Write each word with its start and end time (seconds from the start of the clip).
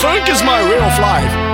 Funk 0.00 0.30
is 0.30 0.42
my 0.42 0.62
way 0.62 0.76
of 0.76 0.98
life. 0.98 1.50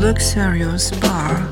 luxurious 0.00 0.90
bar 0.92 1.49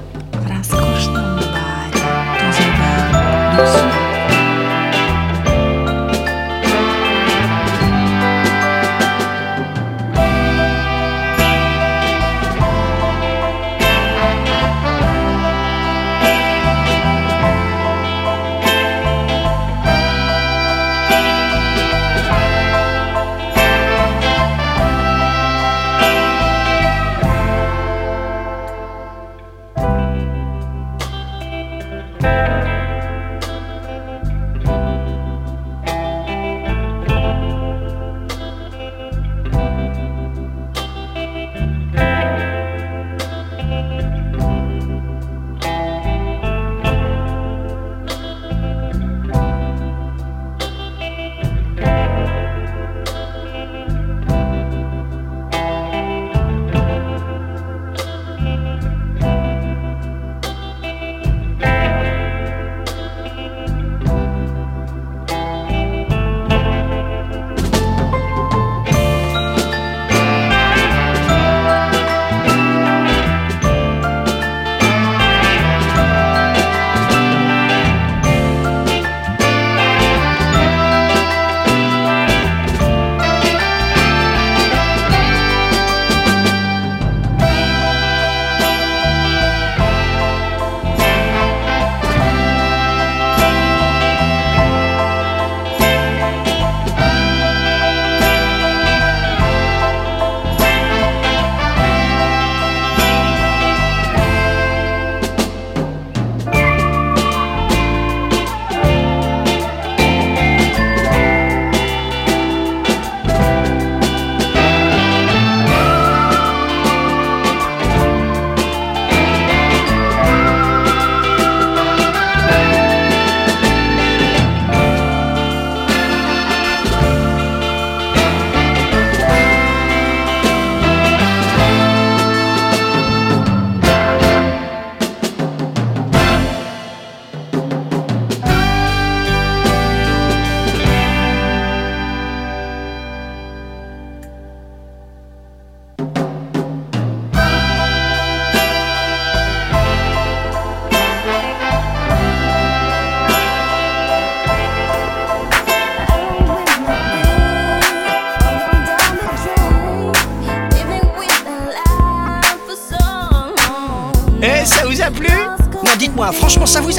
savez 166.69 166.98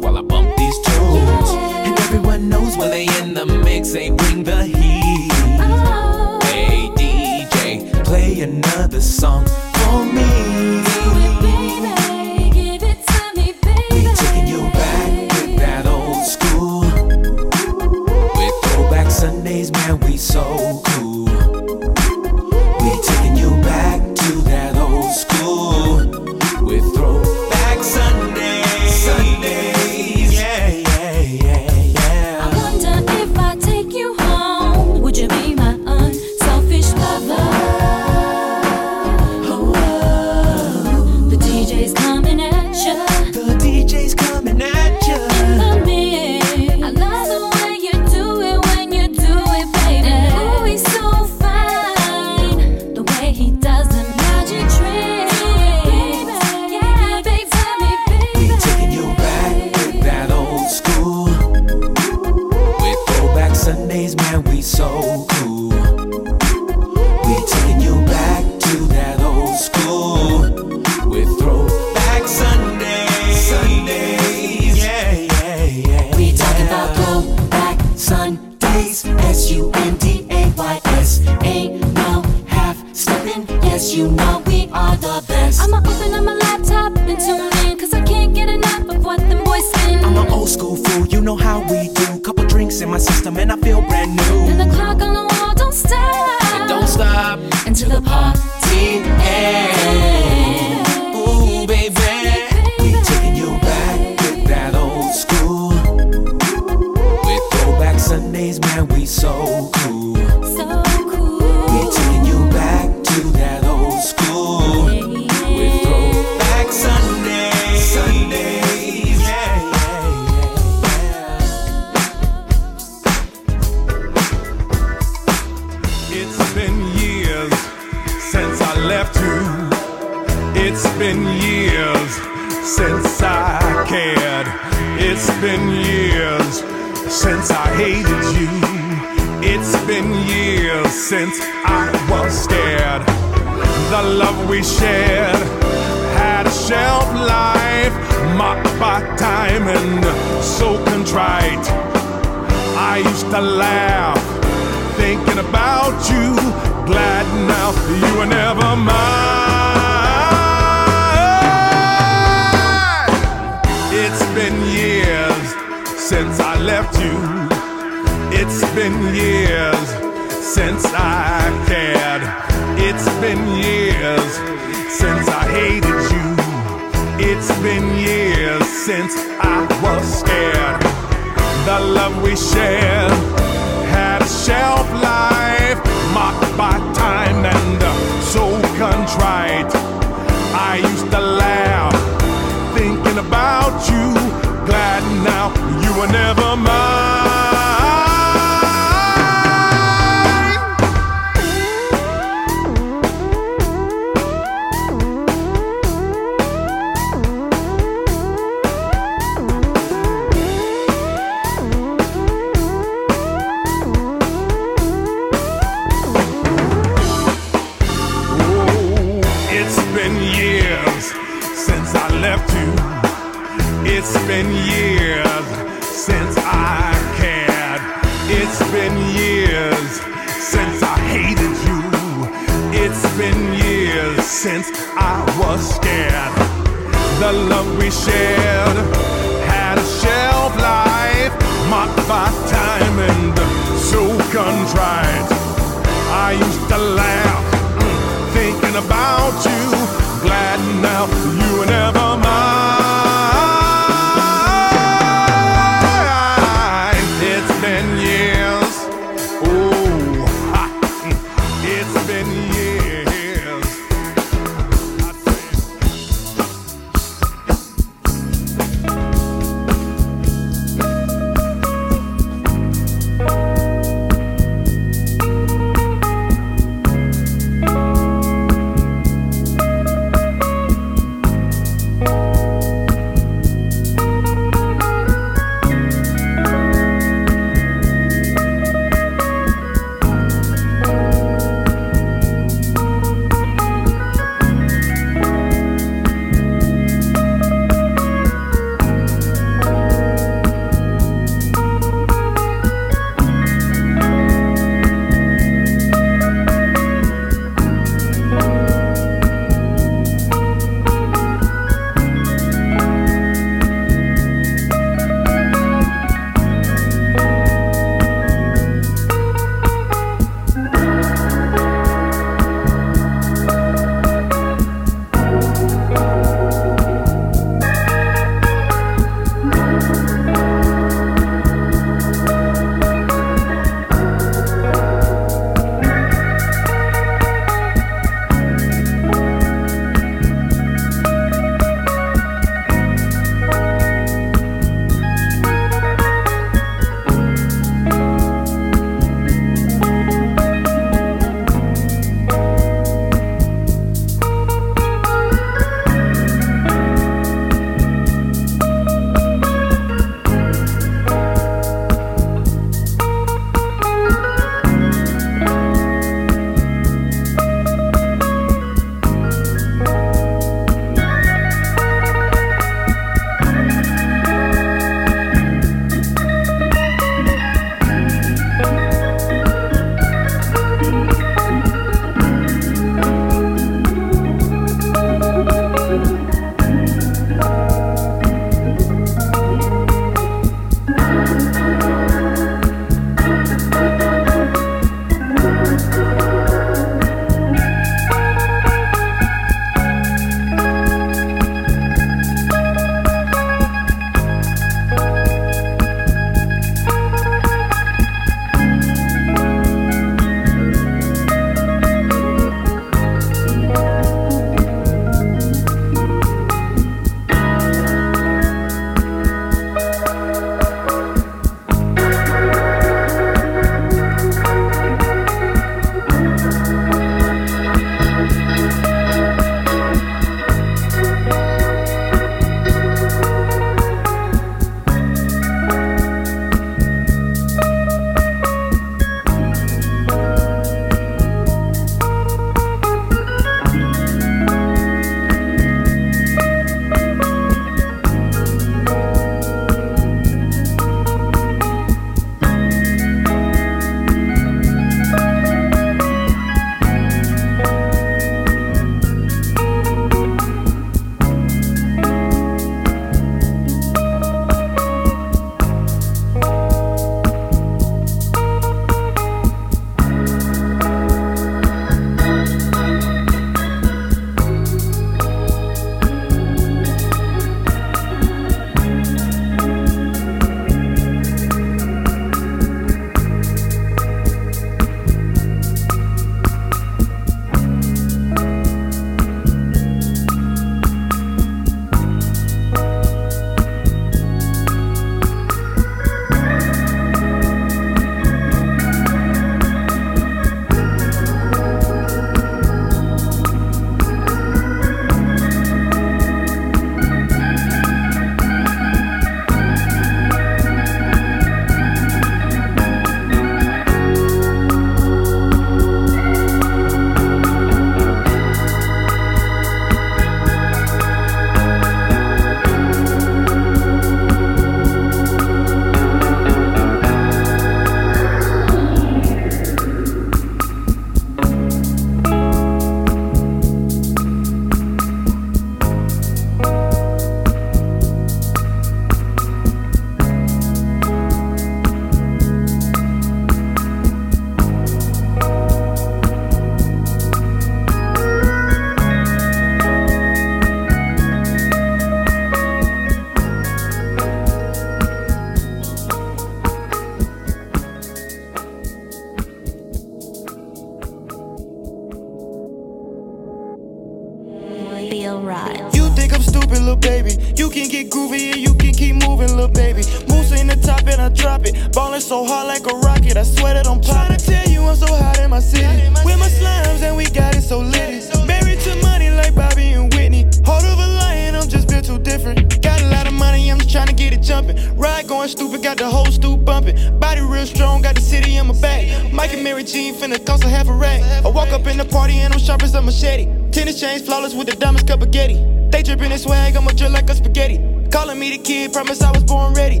so 572.24 572.42
hard 572.42 572.66
like 572.66 572.86
a 572.90 572.96
rocket, 572.96 573.36
I 573.36 573.42
swear 573.42 573.74
that 573.74 573.86
I'm 573.86 574.00
poppin'. 574.00 574.36
Tryna 574.36 574.46
tell 574.46 574.68
you 574.72 574.82
I'm 574.82 574.96
so 574.96 575.06
hot 575.14 575.38
in 575.40 575.50
my 575.50 575.60
city. 575.60 575.84
With 576.24 576.38
my 576.38 576.48
slimes 576.48 577.02
and 577.02 577.16
we 577.16 577.26
got 577.26 577.54
it 577.54 577.62
so 577.62 577.80
lit. 577.80 578.24
Married 578.46 578.80
to 578.80 578.96
money 579.02 579.28
like 579.28 579.54
Bobby 579.54 579.92
and 579.92 580.12
Whitney. 580.14 580.44
Heart 580.64 580.84
of 580.84 580.98
a 580.98 581.06
lion, 581.20 581.54
I'm 581.54 581.68
just 581.68 581.86
built 581.86 582.06
too 582.06 582.18
different. 582.18 582.80
Got 582.80 583.02
a 583.02 583.08
lot 583.10 583.26
of 583.26 583.34
money, 583.34 583.70
I'm 583.70 583.78
just 583.78 583.94
tryna 583.94 584.16
get 584.16 584.32
it 584.32 584.40
jumpin'. 584.40 584.96
Ride 584.96 585.28
going 585.28 585.48
stupid, 585.48 585.82
got 585.82 585.98
the 585.98 586.08
whole 586.08 586.26
stoop 586.26 586.64
bumpin'. 586.64 587.18
Body 587.18 587.42
real 587.42 587.66
strong, 587.66 588.00
got 588.00 588.14
the 588.14 588.22
city 588.22 588.56
in 588.56 588.68
my 588.68 588.80
back. 588.80 589.30
Mike 589.30 589.52
and 589.52 589.62
Mary 589.62 589.84
Jean 589.84 590.14
finna 590.14 590.44
cost 590.46 590.64
a 590.64 590.68
half 590.68 590.88
a 590.88 590.94
rack. 590.94 591.20
I 591.44 591.48
walk 591.48 591.68
up 591.72 591.86
in 591.86 591.98
the 591.98 592.06
party 592.06 592.38
and 592.38 592.54
I'm 592.54 592.60
sharp 592.60 592.82
as 592.82 592.94
a 592.94 593.02
machete. 593.02 593.46
Tennis 593.70 594.00
chains 594.00 594.22
flawless 594.22 594.54
with 594.54 594.68
the 594.68 594.76
diamonds 594.76 595.02
cup 595.02 595.20
of 595.20 595.30
Getty. 595.30 595.56
They 595.90 596.02
drippin' 596.02 596.32
in 596.32 596.38
swag, 596.38 596.74
I'ma 596.74 596.92
drill 596.92 597.10
like 597.10 597.28
a 597.28 597.34
spaghetti. 597.34 597.78
Calling 598.10 598.38
me 598.38 598.56
the 598.56 598.62
kid, 598.62 598.94
promise 598.94 599.20
I 599.20 599.30
was 599.30 599.44
born 599.44 599.74
ready. 599.74 600.00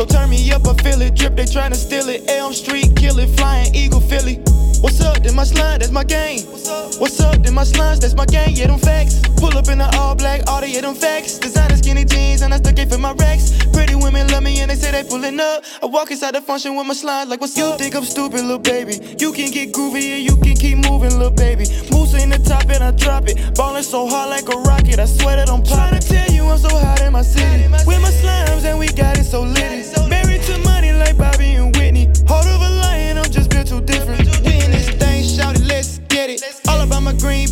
So 0.00 0.06
turn 0.06 0.30
me 0.30 0.50
up, 0.50 0.66
I 0.66 0.72
feel 0.82 1.02
it. 1.02 1.14
Drip, 1.14 1.36
they 1.36 1.44
tryna 1.44 1.74
steal 1.74 2.08
it. 2.08 2.26
Elm 2.26 2.54
Street, 2.54 2.96
kill 2.96 3.18
it. 3.18 3.28
Flying 3.36 3.74
Eagle, 3.74 4.00
Philly. 4.00 4.36
What's 4.80 4.98
up? 5.02 5.22
Then 5.22 5.34
my 5.34 5.44
slime, 5.44 5.78
that's 5.78 5.90
my 5.90 6.04
game. 6.04 6.40
What's 6.46 7.20
up? 7.20 7.42
Then 7.42 7.52
my 7.52 7.64
slimes, 7.64 8.00
that's 8.00 8.14
my 8.14 8.24
gang. 8.24 8.54
Yeah, 8.56 8.68
them 8.68 8.78
facts. 8.78 9.20
Pull 9.36 9.58
up 9.58 9.68
in 9.68 9.76
the 9.76 9.94
all 9.98 10.14
black, 10.14 10.40
all 10.48 10.62
the 10.62 10.70
yeah, 10.70 10.80
them 10.80 10.94
facts. 10.94 11.38
Designer 11.38 11.76
skinny 11.76 12.06
jeans, 12.06 12.40
and 12.40 12.54
I 12.54 12.56
still 12.56 12.88
for 12.88 12.96
my 12.96 13.12
racks. 13.12 13.59
Pretty 13.80 13.94
women 13.94 14.28
love 14.28 14.42
me, 14.42 14.60
and 14.60 14.70
they 14.70 14.74
say 14.74 14.90
they 14.90 15.02
pullin' 15.02 15.40
up. 15.40 15.64
I 15.82 15.86
walk 15.86 16.10
inside 16.10 16.34
the 16.34 16.42
function 16.42 16.76
with 16.76 16.86
my 16.86 16.92
slime, 16.92 17.30
like 17.30 17.40
what's 17.40 17.58
up? 17.58 17.78
You 17.80 17.84
think 17.84 17.94
I'm 17.96 18.04
stupid, 18.04 18.42
little 18.42 18.58
baby? 18.58 19.00
You 19.18 19.32
can 19.32 19.50
get 19.50 19.72
groovy, 19.72 20.04
and 20.16 20.22
you 20.22 20.36
can 20.36 20.54
keep 20.54 20.76
moving, 20.76 21.16
little 21.16 21.30
baby. 21.30 21.64
Moose 21.90 22.12
in 22.22 22.28
the 22.28 22.38
top, 22.44 22.68
and 22.68 22.84
I 22.84 22.90
drop 22.90 23.26
it. 23.26 23.56
Ballin' 23.56 23.82
so 23.82 24.06
hard 24.06 24.28
like 24.28 24.46
a 24.54 24.58
rocket, 24.68 24.98
I 24.98 25.06
swear 25.06 25.36
that 25.36 25.48
I'm 25.48 25.62
poppin'. 25.62 25.98
Tryna 25.98 26.06
tell 26.06 26.30
you 26.30 26.44
I'm 26.44 26.58
so 26.58 26.68
hot 26.68 27.00
in 27.00 27.14
my 27.14 27.22
city. 27.22 27.68
With 27.86 28.02
my 28.02 28.12
slimes, 28.20 28.64
and 28.66 28.78
we 28.78 28.88
got 28.88 29.16
it 29.16 29.24
so 29.24 29.44
lit. 29.44 29.88
Married 30.10 30.42
to 30.42 30.58
money 30.58 30.92
like 30.92 31.16
Bobby 31.16 31.52
and 31.52 31.74
Whitney. 31.74 32.04
Heart 32.28 32.48
of 32.48 32.60
a 32.60 32.70
lion, 32.84 33.16
I'm 33.16 33.30
just 33.32 33.48
built 33.48 33.68
too 33.68 33.80
different. 33.80 34.28
We 34.44 34.60
in 34.60 34.72
this 34.76 34.90
thing, 34.90 35.24
shout 35.24 35.56
it, 35.56 35.64
let's 35.64 36.00
get 36.12 36.28
it. 36.28 36.44
All 36.68 36.82
about 36.82 37.02
my 37.02 37.14
green, 37.14 37.48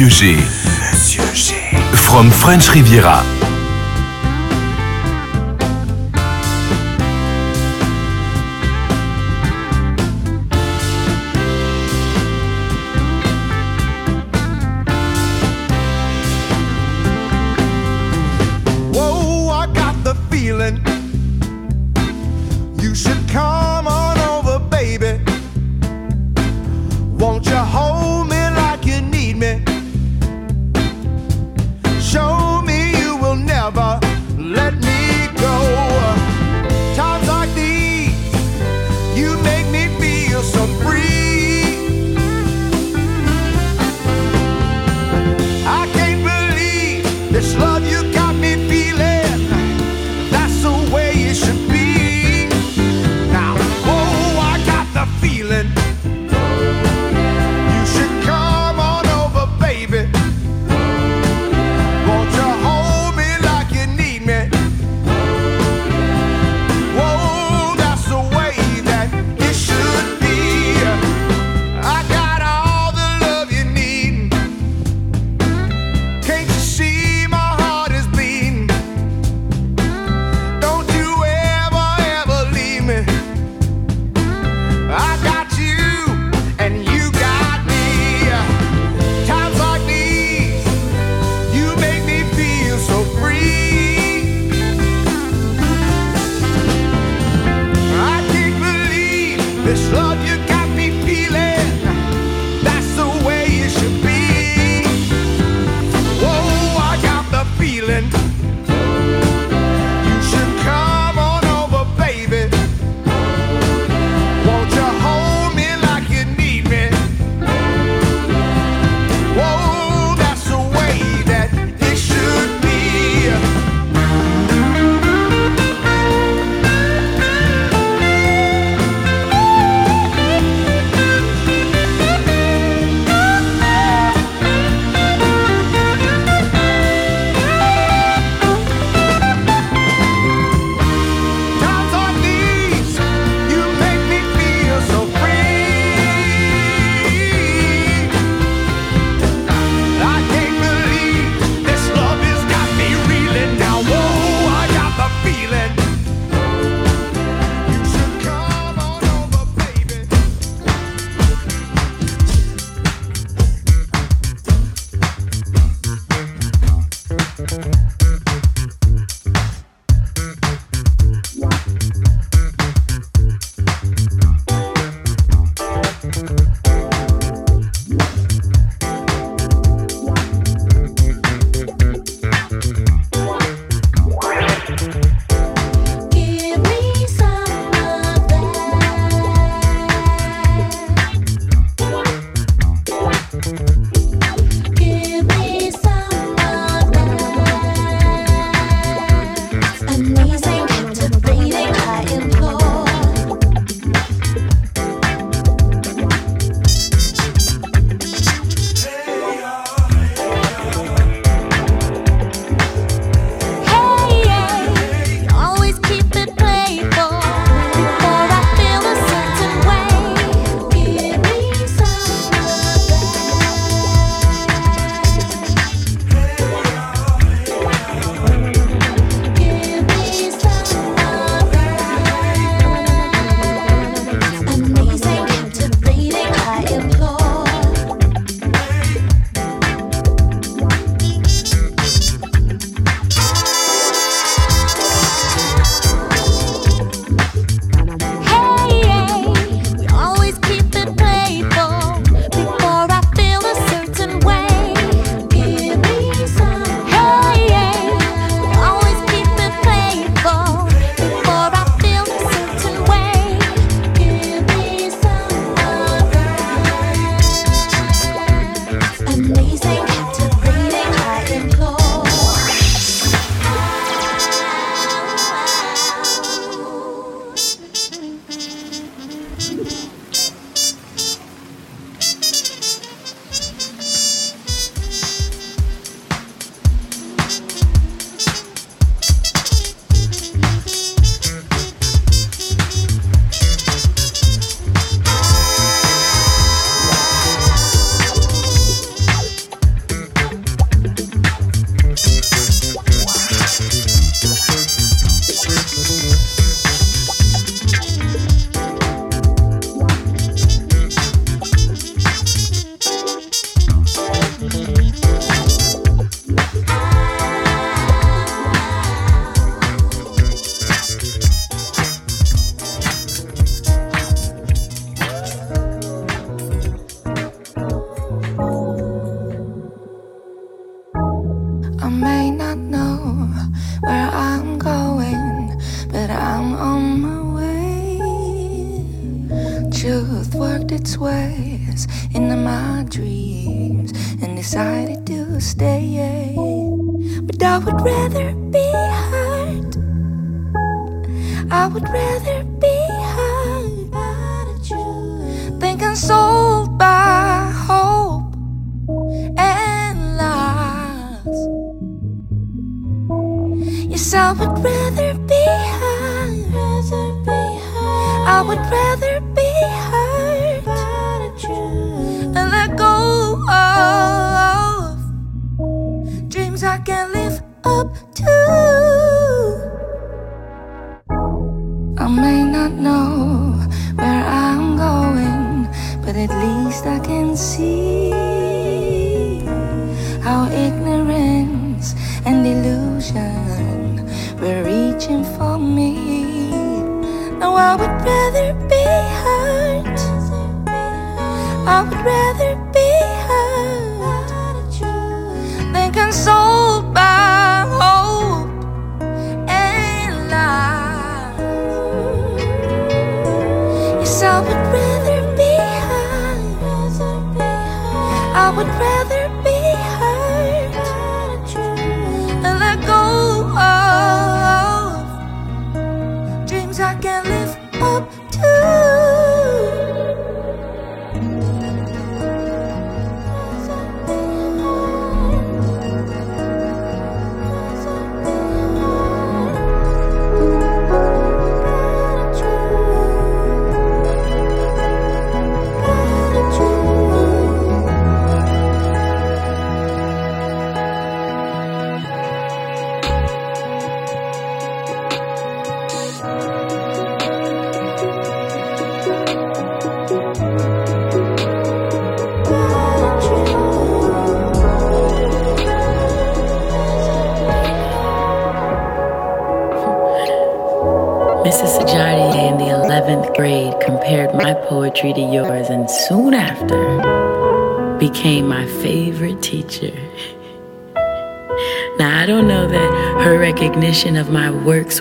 Monsieur 0.00 0.34
G. 0.34 0.36
Monsieur 0.80 1.22
G. 1.34 1.54
From 1.92 2.30
French 2.30 2.70
Riviera. 2.70 3.39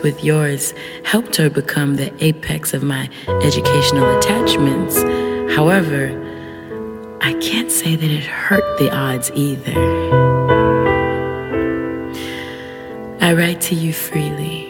With 0.01 0.23
yours 0.23 0.73
helped 1.03 1.35
her 1.37 1.49
become 1.49 1.95
the 1.95 2.11
apex 2.23 2.73
of 2.73 2.83
my 2.83 3.09
educational 3.43 4.17
attachments. 4.17 4.97
However, 5.55 6.15
I 7.21 7.33
can't 7.41 7.71
say 7.71 7.95
that 7.95 8.09
it 8.09 8.23
hurt 8.23 8.79
the 8.79 8.89
odds 8.95 9.31
either. 9.35 9.77
I 13.21 13.33
write 13.33 13.61
to 13.61 13.75
you 13.75 13.93
freely 13.93 14.69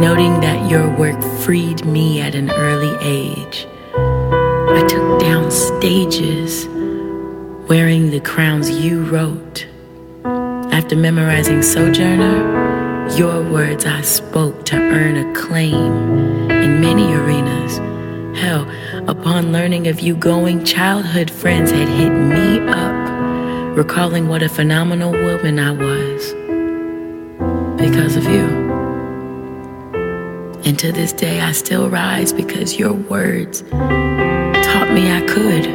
noting 0.00 0.40
that 0.40 0.70
your 0.70 0.88
work 0.96 1.22
freed 1.40 1.84
me 1.84 2.20
at 2.20 2.34
an 2.34 2.50
early 2.50 2.94
age. 3.00 3.66
I 3.94 4.84
took 4.86 5.20
down 5.20 5.50
stages 5.50 6.66
wearing 7.68 8.10
the 8.10 8.20
crowns 8.20 8.68
you 8.70 9.02
wrote. 9.04 9.66
After 10.24 10.94
memorizing 10.94 11.62
Sojourner, 11.62 12.53
your 13.12 13.42
words 13.48 13.84
I 13.84 14.00
spoke 14.00 14.64
to 14.66 14.76
earn 14.76 15.16
acclaim 15.16 16.50
in 16.50 16.80
many 16.80 17.12
arenas. 17.14 17.78
Hell, 18.36 18.66
upon 19.08 19.52
learning 19.52 19.86
of 19.86 20.00
you 20.00 20.16
going, 20.16 20.64
childhood 20.64 21.30
friends 21.30 21.70
had 21.70 21.86
hit 21.86 22.10
me 22.10 22.58
up, 22.66 23.76
recalling 23.76 24.26
what 24.26 24.42
a 24.42 24.48
phenomenal 24.48 25.12
woman 25.12 25.60
I 25.60 25.70
was 25.70 26.32
because 27.78 28.16
of 28.16 28.24
you. 28.24 28.48
And 30.64 30.76
to 30.78 30.90
this 30.90 31.12
day, 31.12 31.40
I 31.40 31.52
still 31.52 31.88
rise 31.90 32.32
because 32.32 32.78
your 32.78 32.94
words 32.94 33.62
taught 33.62 34.90
me 34.92 35.12
I 35.12 35.20
could. 35.28 35.66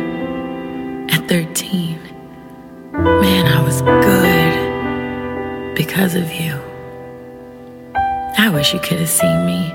At 1.12 1.30
13, 1.30 2.00
man, 2.92 3.46
I 3.48 3.62
was 3.64 3.82
good 3.82 5.76
because 5.76 6.16
of 6.16 6.34
you. 6.34 6.69
Wish 8.70 8.84
you 8.84 8.88
could 8.88 9.00
have 9.00 9.10
seen 9.10 9.48
me. 9.48 9.74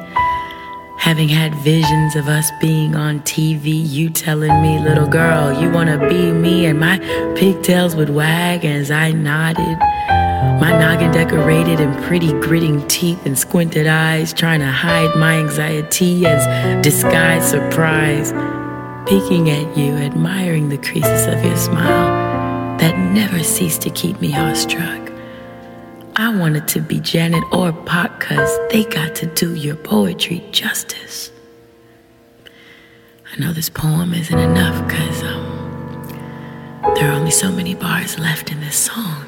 Having 0.99 1.28
had 1.28 1.53
visions 1.57 2.14
of 2.14 2.28
us 2.28 2.49
being 2.61 2.95
on 2.95 3.18
TV, 3.22 3.82
you 3.84 4.09
telling 4.09 4.62
me, 4.62 4.78
little 4.78 5.09
girl, 5.09 5.61
you 5.61 5.68
wanna 5.68 5.99
be 6.09 6.30
me, 6.30 6.66
and 6.66 6.78
my 6.78 7.01
pigtails 7.34 7.97
would 7.97 8.11
wag 8.11 8.64
as 8.64 8.92
I 8.92 9.11
nodded. 9.11 9.78
My 10.61 10.78
noggin 10.78 11.11
decorated 11.11 11.80
in 11.80 11.92
pretty 12.05 12.32
gritting 12.34 12.86
teeth 12.86 13.26
and 13.26 13.36
squinted 13.36 13.88
eyes, 13.88 14.32
trying 14.32 14.61
to 14.61 14.70
hide 14.70 15.16
my 15.16 15.38
anxiety 15.38 16.24
as 16.24 16.47
disguised 16.80 17.47
surprise. 17.47 18.30
Peeking 19.09 19.51
at 19.51 19.76
you, 19.76 19.95
admiring 19.95 20.68
the 20.68 20.78
creases 20.78 21.26
of 21.26 21.45
your 21.45 21.57
smile 21.57 22.78
that 22.78 22.97
never 23.12 23.42
ceased 23.42 23.82
to 23.82 23.90
keep 23.90 24.20
me 24.20 24.36
awestruck. 24.36 25.04
To 26.69 26.81
be 26.81 26.99
Janet 26.99 27.45
or 27.53 27.73
Pac 27.73 28.19
cause 28.19 28.59
they 28.71 28.85
got 28.85 29.15
to 29.17 29.27
do 29.27 29.55
your 29.55 29.77
poetry 29.77 30.43
justice. 30.51 31.31
I 33.33 33.39
know 33.39 33.53
this 33.53 33.69
poem 33.69 34.12
isn't 34.12 34.37
enough 34.39 34.91
cause 34.91 35.23
um, 35.23 36.83
there 36.97 37.11
are 37.11 37.12
only 37.12 37.31
so 37.31 37.53
many 37.53 37.77
bars 37.77 38.19
left 38.19 38.51
in 38.51 38.61
this 38.61 38.77
song. 38.77 39.25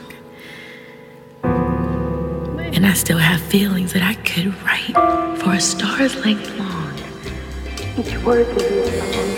And 1.44 2.84
I 2.84 2.94
still 2.94 3.18
have 3.18 3.40
feelings 3.40 3.92
that 3.92 4.02
I 4.02 4.14
could 4.14 4.48
write 4.64 4.94
for 5.38 5.52
a 5.52 5.60
star's 5.60 6.16
length 6.24 6.58
long. 6.58 6.94
Each 7.96 8.16
word 8.24 8.48
reveals 8.48 8.90
someone's 8.92 9.35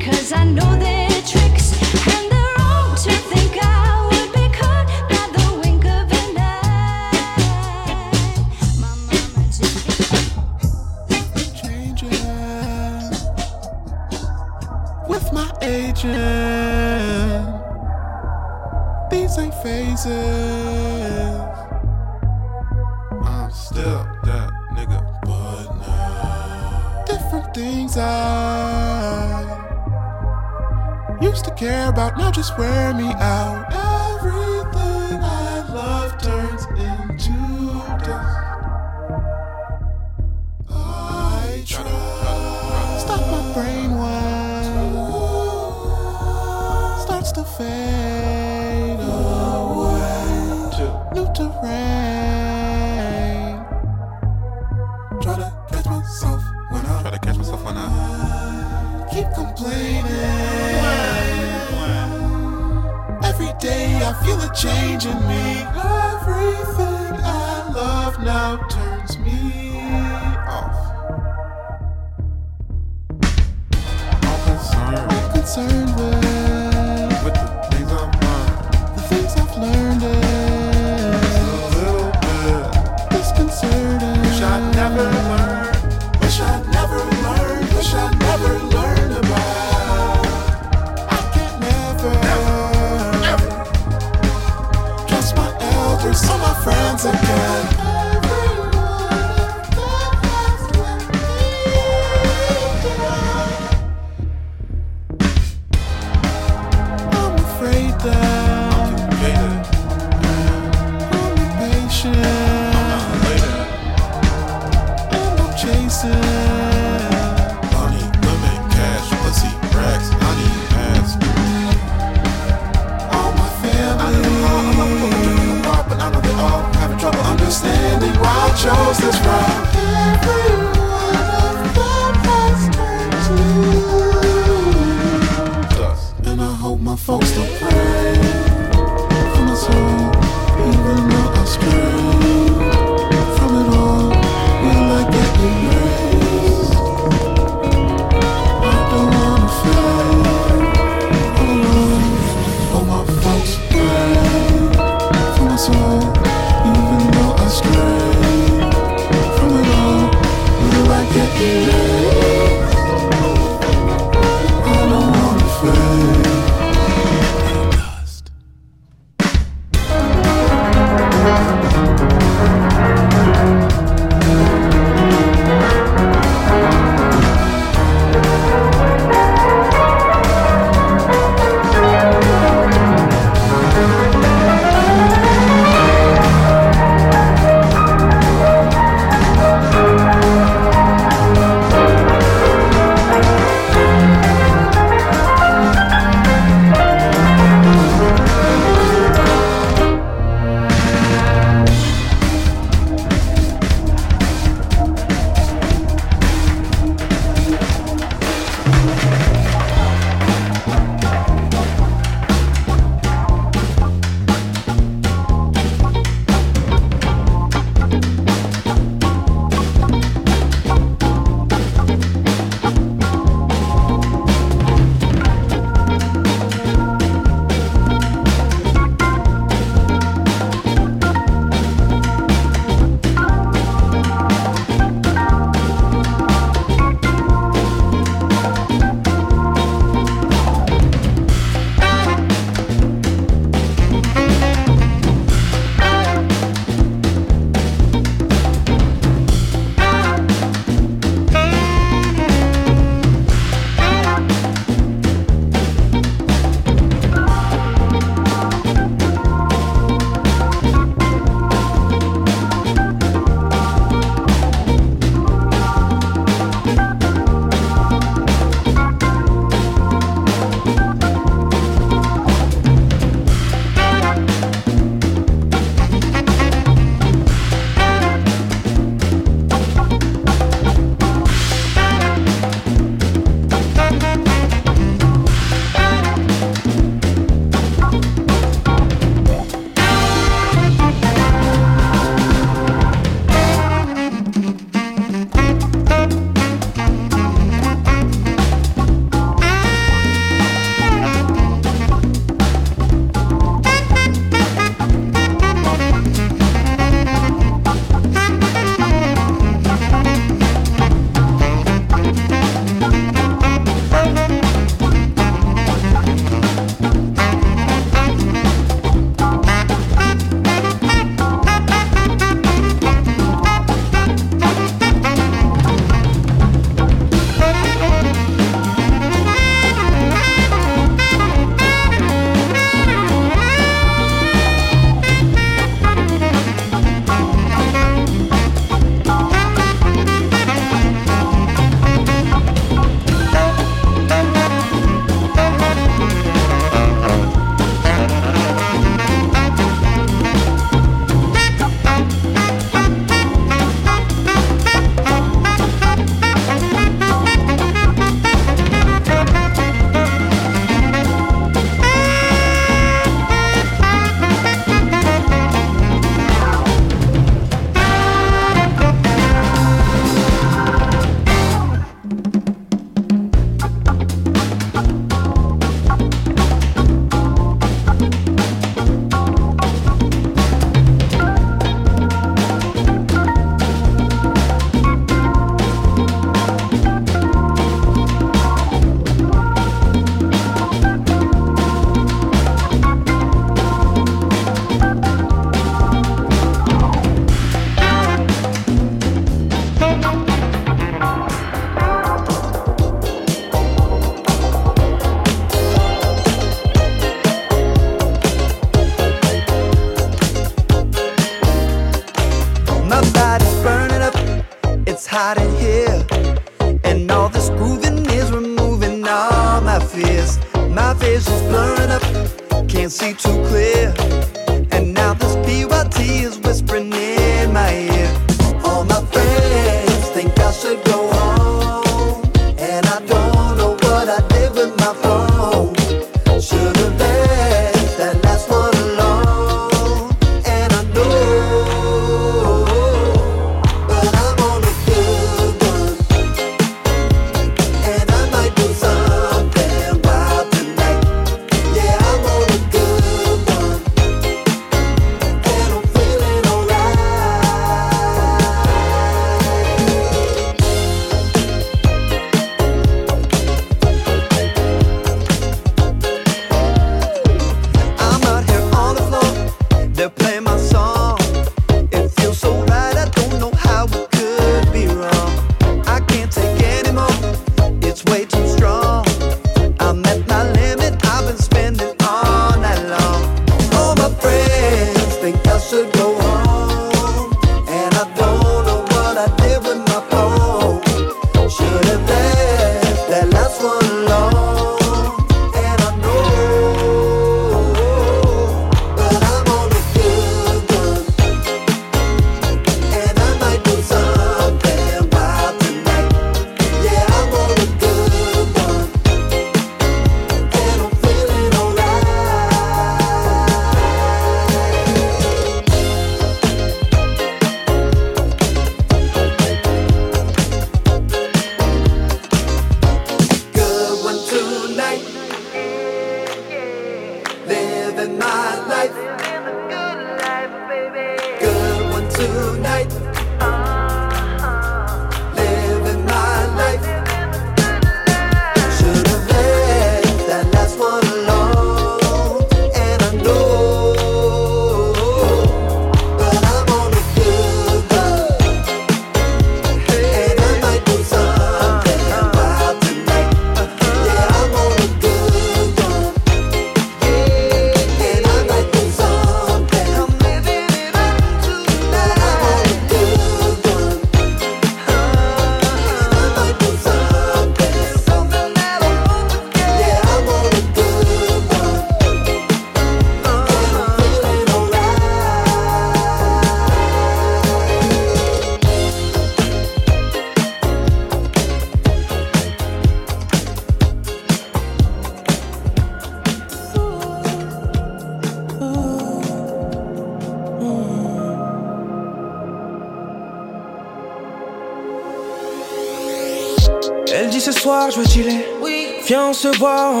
se 599.42 599.58
voit 599.58 599.90
en. 599.90 600.00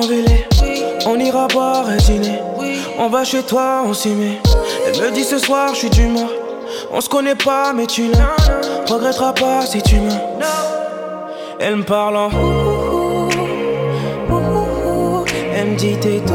On 1.06 1.18
ira 1.18 1.48
boire 1.48 1.86
dîner. 2.06 2.38
On 2.96 3.08
va 3.08 3.24
chez 3.24 3.42
toi, 3.42 3.82
on 3.84 3.92
s'y 3.92 4.10
met. 4.10 4.38
Elle 4.86 5.00
me 5.00 5.10
dit 5.10 5.24
ce 5.24 5.38
soir 5.38 5.70
je 5.70 5.78
suis 5.80 5.90
d'humeur. 5.90 6.30
On 6.92 7.00
se 7.00 7.08
connaît 7.08 7.34
pas 7.34 7.72
mais 7.72 7.86
tu 7.86 8.08
l'as. 8.12 8.36
Regretteras 8.86 9.32
pas 9.32 9.66
si 9.66 9.82
tu 9.82 9.96
me. 9.96 10.12
Elle 11.58 11.76
me 11.76 11.82
parle 11.82 12.16
en. 12.18 12.30
Elle 15.56 15.70
me 15.70 15.76
dit 15.76 15.96
t'es 16.00 16.20
tout. 16.24 16.34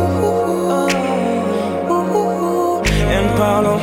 Elle 3.13 3.23
me 3.23 3.37
parle 3.37 3.67
en. 3.67 3.79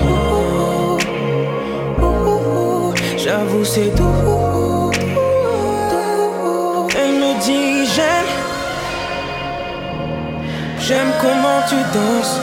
J'avoue 3.17 3.65
c'est 3.65 3.95
tout. 3.95 4.34
Comment 11.25 11.61
tu 11.69 11.77
danses 11.97 12.37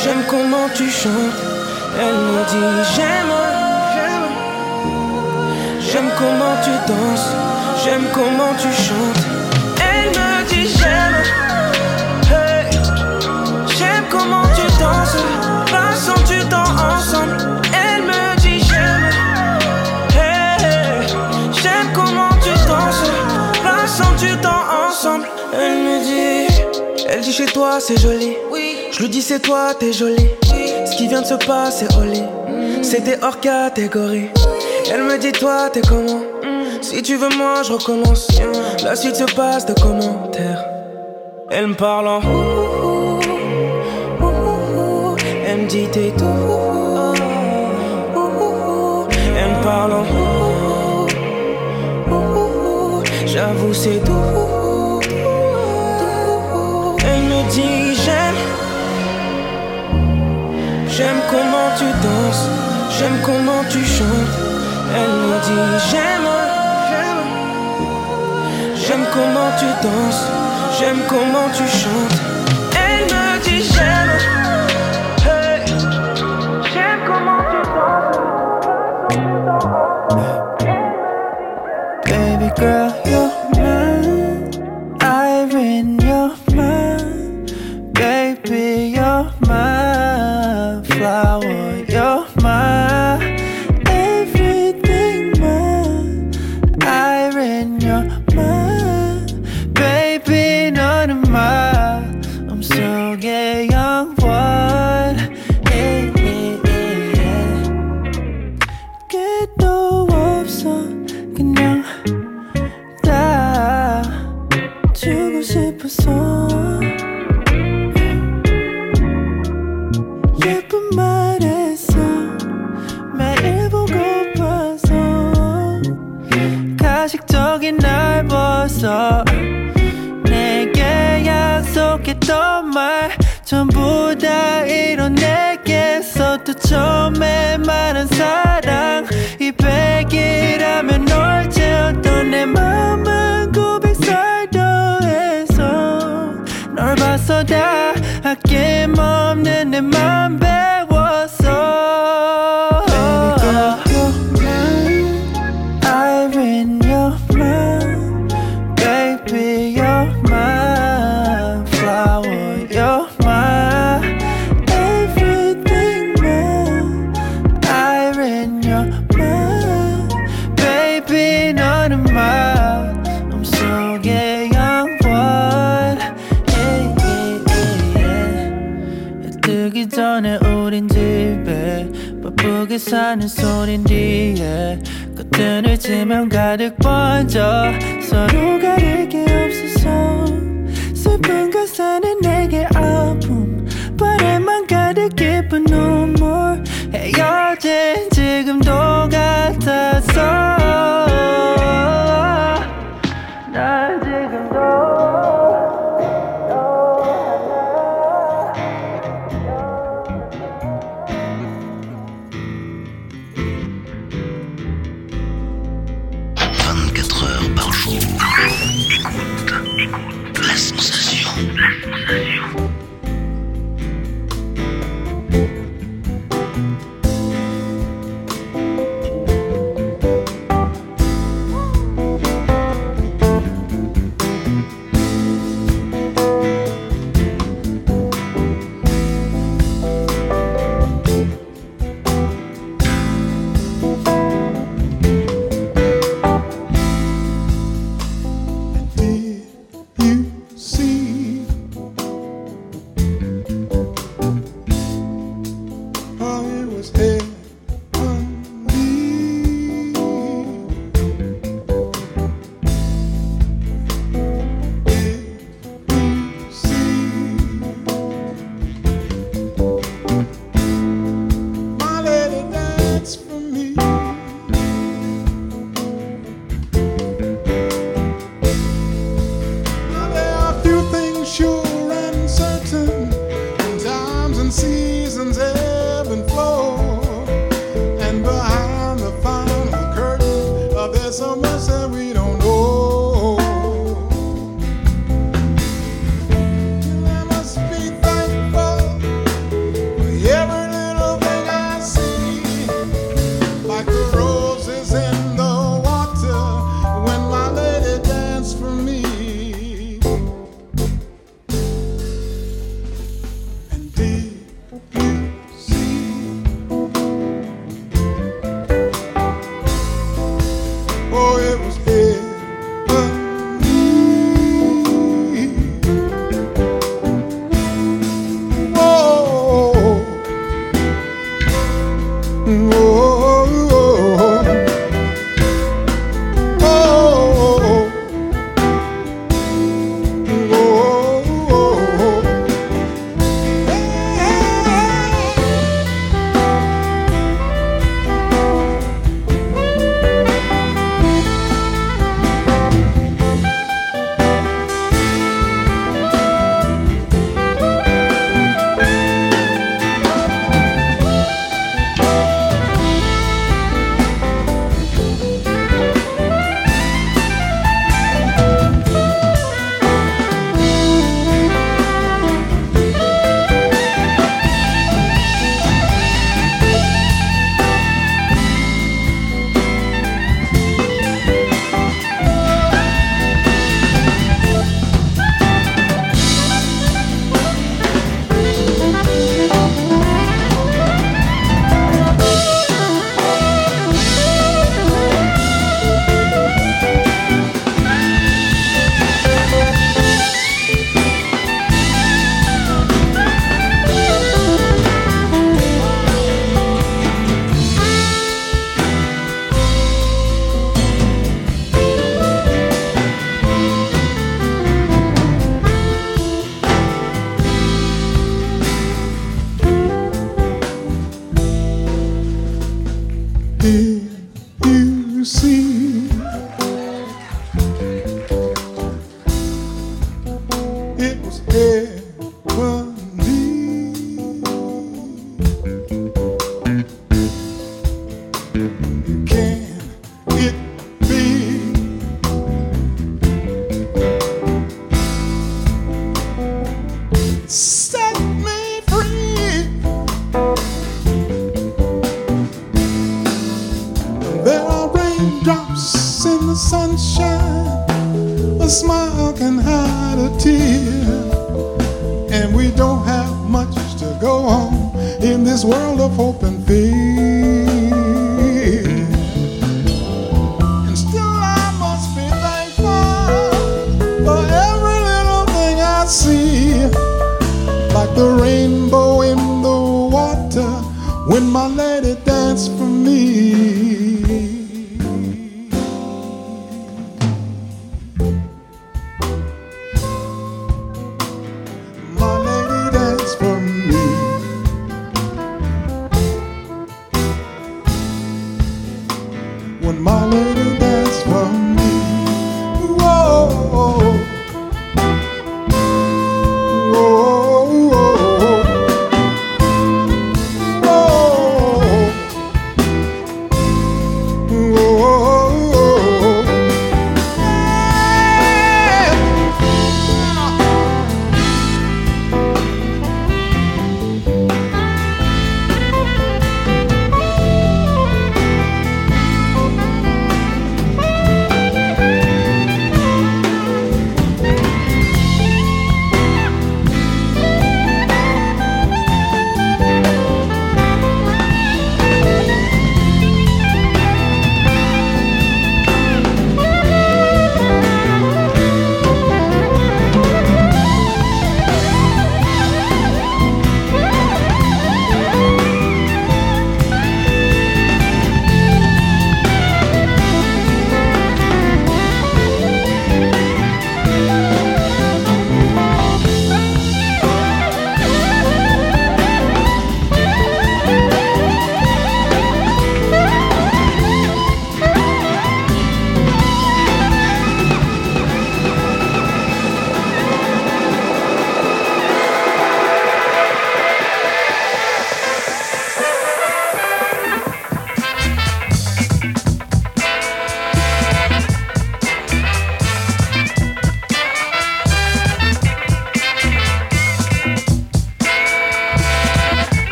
J'aime 0.00 0.22
comment 0.28 0.68
tu 0.74 0.88
chantes. 0.88 1.40
Elle 2.00 2.18
me 2.28 2.40
dit 2.50 2.88
j'aime. 2.94 3.34
J'aime 5.80 6.10
comment 6.18 6.54
tu 6.62 6.70
danses 6.92 7.28
J'aime 7.82 8.04
comment 8.12 8.52
tu 8.60 8.68
chantes 8.68 9.47
Elle 27.10 27.22
dit 27.22 27.32
chez 27.32 27.46
toi 27.46 27.80
c'est 27.80 27.98
joli. 27.98 28.36
Je 28.92 28.98
lui 29.00 29.08
dis 29.08 29.22
c'est 29.22 29.40
toi 29.40 29.72
t'es 29.78 29.94
jolie. 29.94 30.28
Ce 30.84 30.94
qui 30.94 31.08
vient 31.08 31.22
de 31.22 31.26
se 31.26 31.34
passer 31.34 31.86
lit 32.04 32.22
C'était 32.82 33.18
hors 33.22 33.40
catégorie. 33.40 34.28
Elle 34.92 35.04
me 35.04 35.16
dit 35.16 35.32
toi 35.32 35.70
t'es 35.72 35.80
comment? 35.80 36.20
Si 36.82 37.02
tu 37.02 37.16
veux 37.16 37.30
moi 37.30 37.62
je 37.62 37.72
recommence. 37.72 38.28
La 38.84 38.94
suite 38.94 39.16
se 39.16 39.24
passe 39.34 39.64
de 39.64 39.72
commentaires. 39.72 40.62
Elle 41.50 41.68
me 41.68 41.74
parle 41.74 42.08
en 42.08 42.20
Elle 45.46 45.62
me 45.62 45.66
dit 45.66 45.88
t'es 45.90 46.12
tout. 46.16 46.24
Elle 49.38 49.50
me 49.50 49.62
parle 49.64 49.92
en 49.92 50.04
J'avoue 53.24 53.72
c'est 53.72 54.04
tout 54.04 54.57
Dit 57.50 57.94
j'aime 57.94 58.34
J'aime 60.88 61.20
comment 61.30 61.70
tu 61.78 61.84
danses 62.06 62.48
J'aime 62.98 63.18
comment 63.24 63.62
tu 63.70 63.84
chantes. 63.84 64.36
Elle 64.94 65.10
me 65.10 65.36
dit 65.44 65.84
j'aime. 65.90 66.28
J'aime 68.74 69.06
comment 69.12 69.50
tu 69.58 69.66
danses 69.86 70.24
J'aime 70.78 71.00
comment 71.08 71.48
tu 71.54 71.64
chantes 71.64 72.37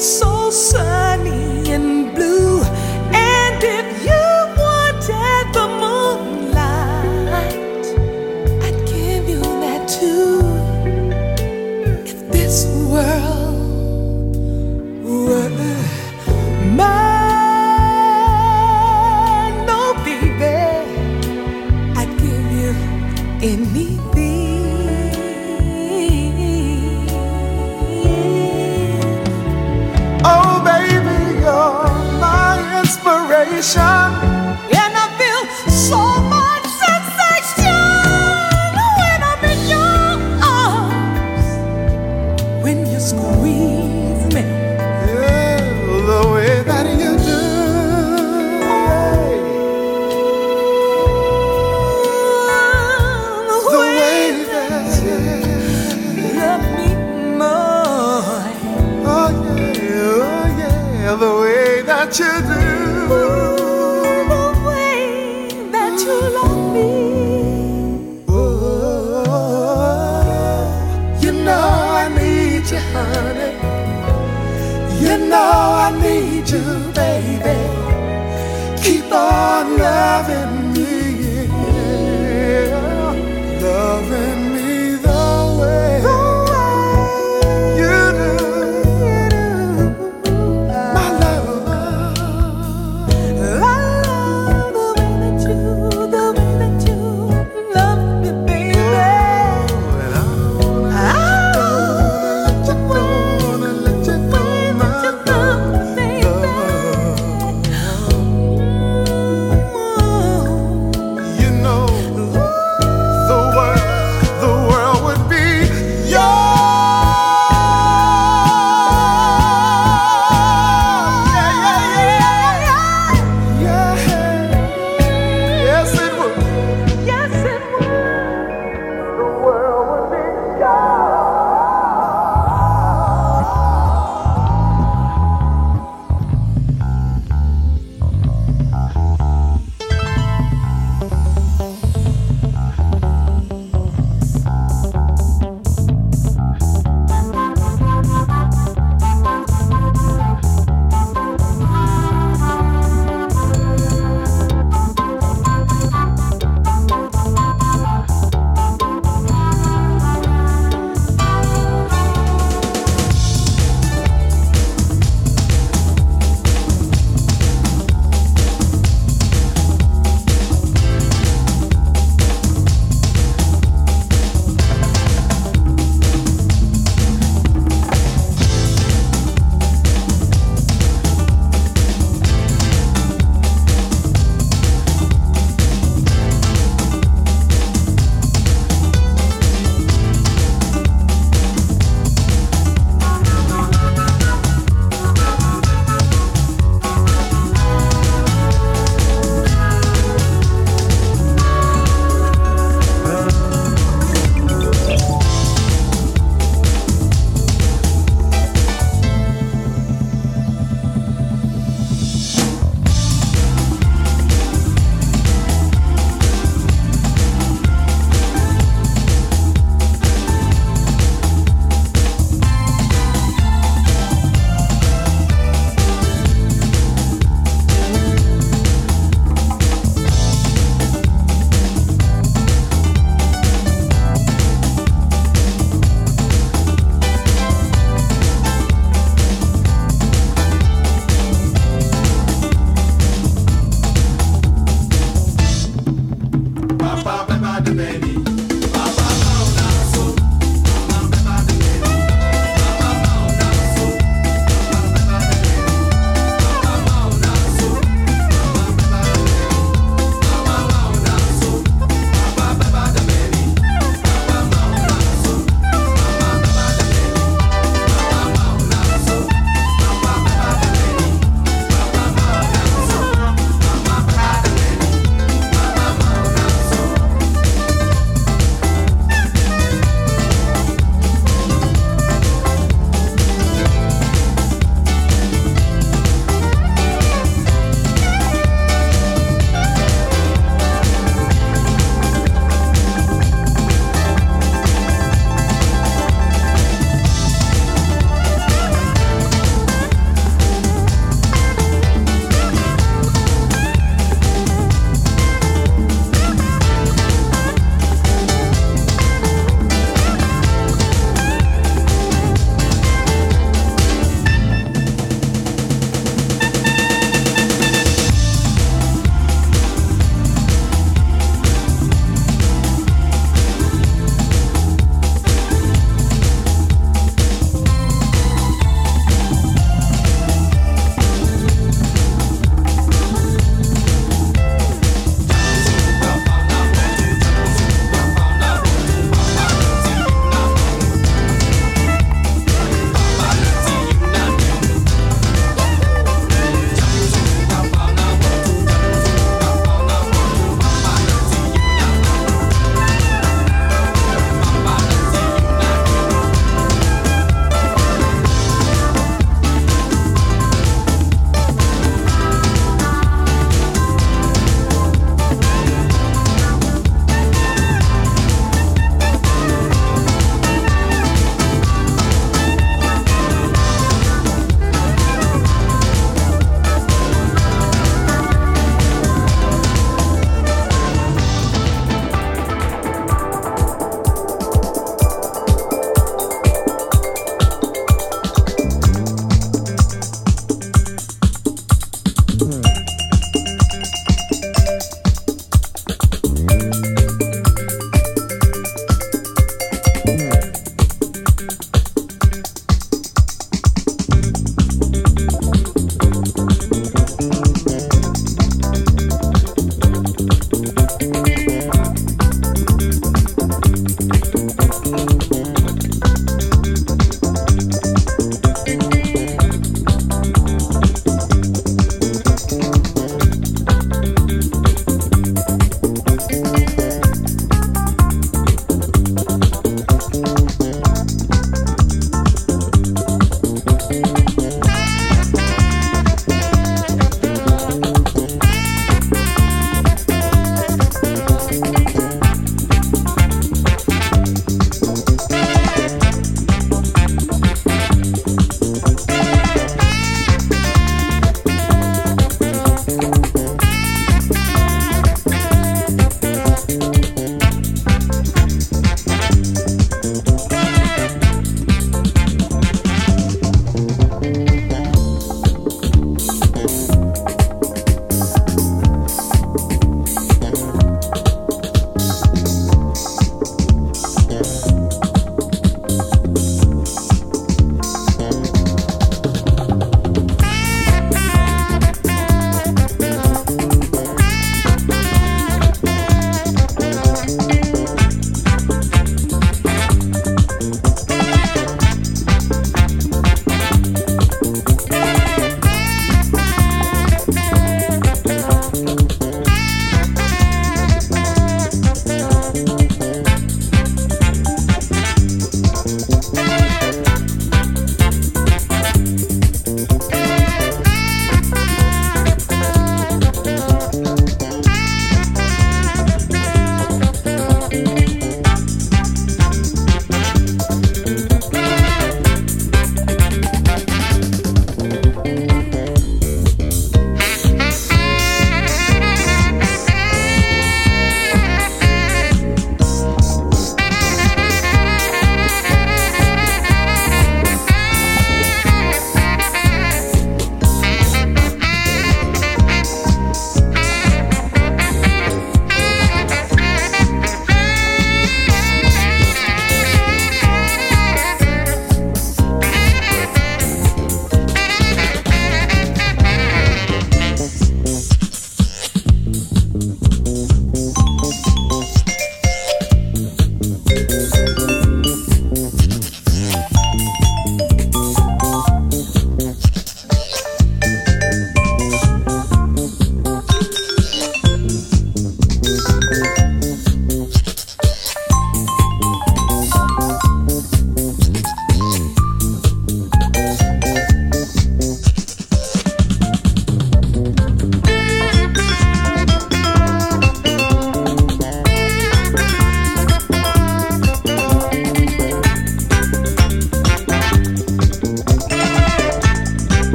So 0.00 0.27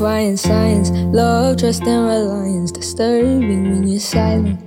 defying 0.00 0.34
science. 0.34 0.90
Love, 1.12 1.58
trust, 1.58 1.82
and 1.82 2.08
reliance. 2.08 2.72
Disturbing 2.72 3.70
when 3.70 3.86
you're 3.86 4.00
silent. 4.00 4.58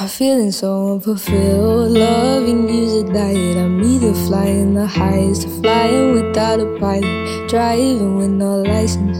I'm 0.00 0.08
feeling 0.08 0.50
so 0.50 0.94
unfulfilled. 0.94 1.90
Loving 1.90 2.66
you's 2.70 2.94
a 3.02 3.04
diet. 3.12 3.58
I'm 3.58 3.82
either 3.82 4.14
flying 4.26 4.72
the 4.72 4.86
highest 4.86 5.46
or 5.46 5.50
flying 5.60 6.12
without 6.12 6.58
a 6.58 6.78
pilot. 6.80 7.48
Driving 7.50 8.16
with 8.16 8.30
no 8.30 8.62
license. 8.62 9.18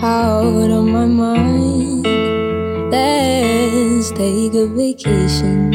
Out 0.00 0.70
of 0.70 0.84
my 0.84 1.06
mind. 1.06 2.06
Let's 2.92 4.12
take 4.12 4.54
a 4.54 4.68
vacation. 4.68 5.74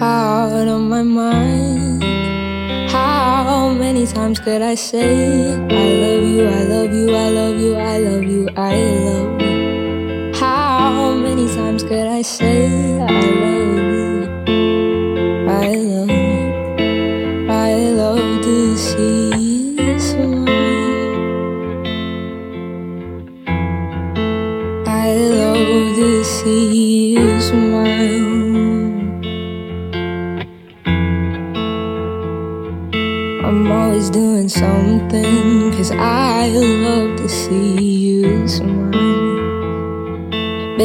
Out 0.00 0.66
of 0.66 0.80
my 0.80 1.02
mind. 1.02 1.73
How 3.24 3.72
many 3.72 4.06
times 4.06 4.38
could 4.38 4.60
I 4.60 4.74
say 4.74 5.50
I 5.50 5.86
love 6.02 6.24
you, 6.28 6.46
I 6.46 6.62
love 6.64 6.92
you, 6.92 7.08
I 7.16 7.28
love 7.30 7.58
you, 7.58 7.74
I 7.74 7.96
love 7.98 8.22
you, 8.22 8.48
I 8.54 8.76
love 9.06 9.40
you? 9.40 10.32
How 10.34 11.14
many 11.14 11.46
times 11.54 11.82
could 11.82 12.06
I 12.06 12.20
say 12.20 13.00
I 13.00 13.20
love 13.20 13.78
you? 13.78 13.83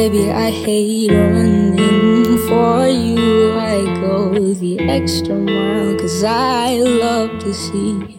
Baby, 0.00 0.30
I 0.30 0.50
hate 0.50 1.10
running 1.10 2.38
for 2.48 2.88
you. 2.88 3.52
I 3.52 3.84
go 4.00 4.32
the 4.54 4.80
extra 4.88 5.34
mile, 5.34 5.94
cause 5.98 6.24
I 6.24 6.76
love 6.78 7.38
to 7.40 7.52
see 7.52 8.09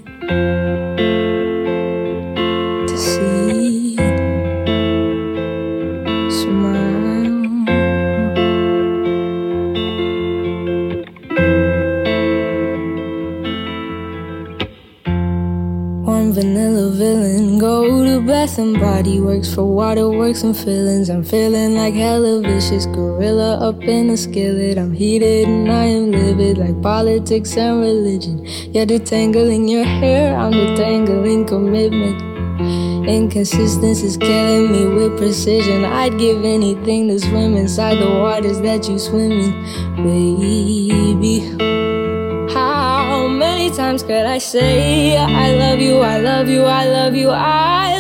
Works 19.20 19.54
for 19.54 19.66
waterworks 19.66 20.44
and 20.44 20.56
fillings. 20.56 21.10
I'm 21.10 21.24
feeling 21.24 21.76
like 21.76 21.94
hella 21.94 22.42
vicious 22.42 22.86
gorilla 22.86 23.58
up 23.58 23.82
in 23.82 24.10
a 24.10 24.18
skillet. 24.18 24.78
I'm 24.78 24.94
heated 24.94 25.48
and 25.48 25.72
I 25.72 25.86
am 25.86 26.12
livid 26.12 26.58
like 26.58 26.82
politics 26.82 27.58
and 27.58 27.82
religion. 27.82 28.46
You're 28.74 28.86
detangling 28.86 29.70
your 29.70 29.84
hair, 29.84 30.36
I'm 30.38 30.52
detangling 30.52 31.48
commitment. 31.48 32.22
Inconsistency 33.08 34.06
is 34.06 34.18
killing 34.18 34.72
me 34.72 34.86
with 34.86 35.18
precision. 35.18 35.86
I'd 35.86 36.18
give 36.18 36.44
anything 36.44 37.08
to 37.08 37.20
swim 37.20 37.56
inside 37.56 38.00
the 38.00 38.10
waters 38.10 38.62
that 38.62 38.88
you 38.88 39.00
swim 39.00 39.32
in, 39.32 39.52
baby. 40.04 41.40
How 42.54 43.28
many 43.28 43.72
times 43.72 44.04
could 44.04 44.26
I 44.26 44.38
say 44.38 45.18
I 45.18 45.56
love 45.56 45.80
you, 45.80 46.00
I 46.00 46.20
love 46.20 46.50
you, 46.50 46.64
I 46.64 46.86
love 46.86 47.16
you, 47.16 47.30
I 47.30 47.91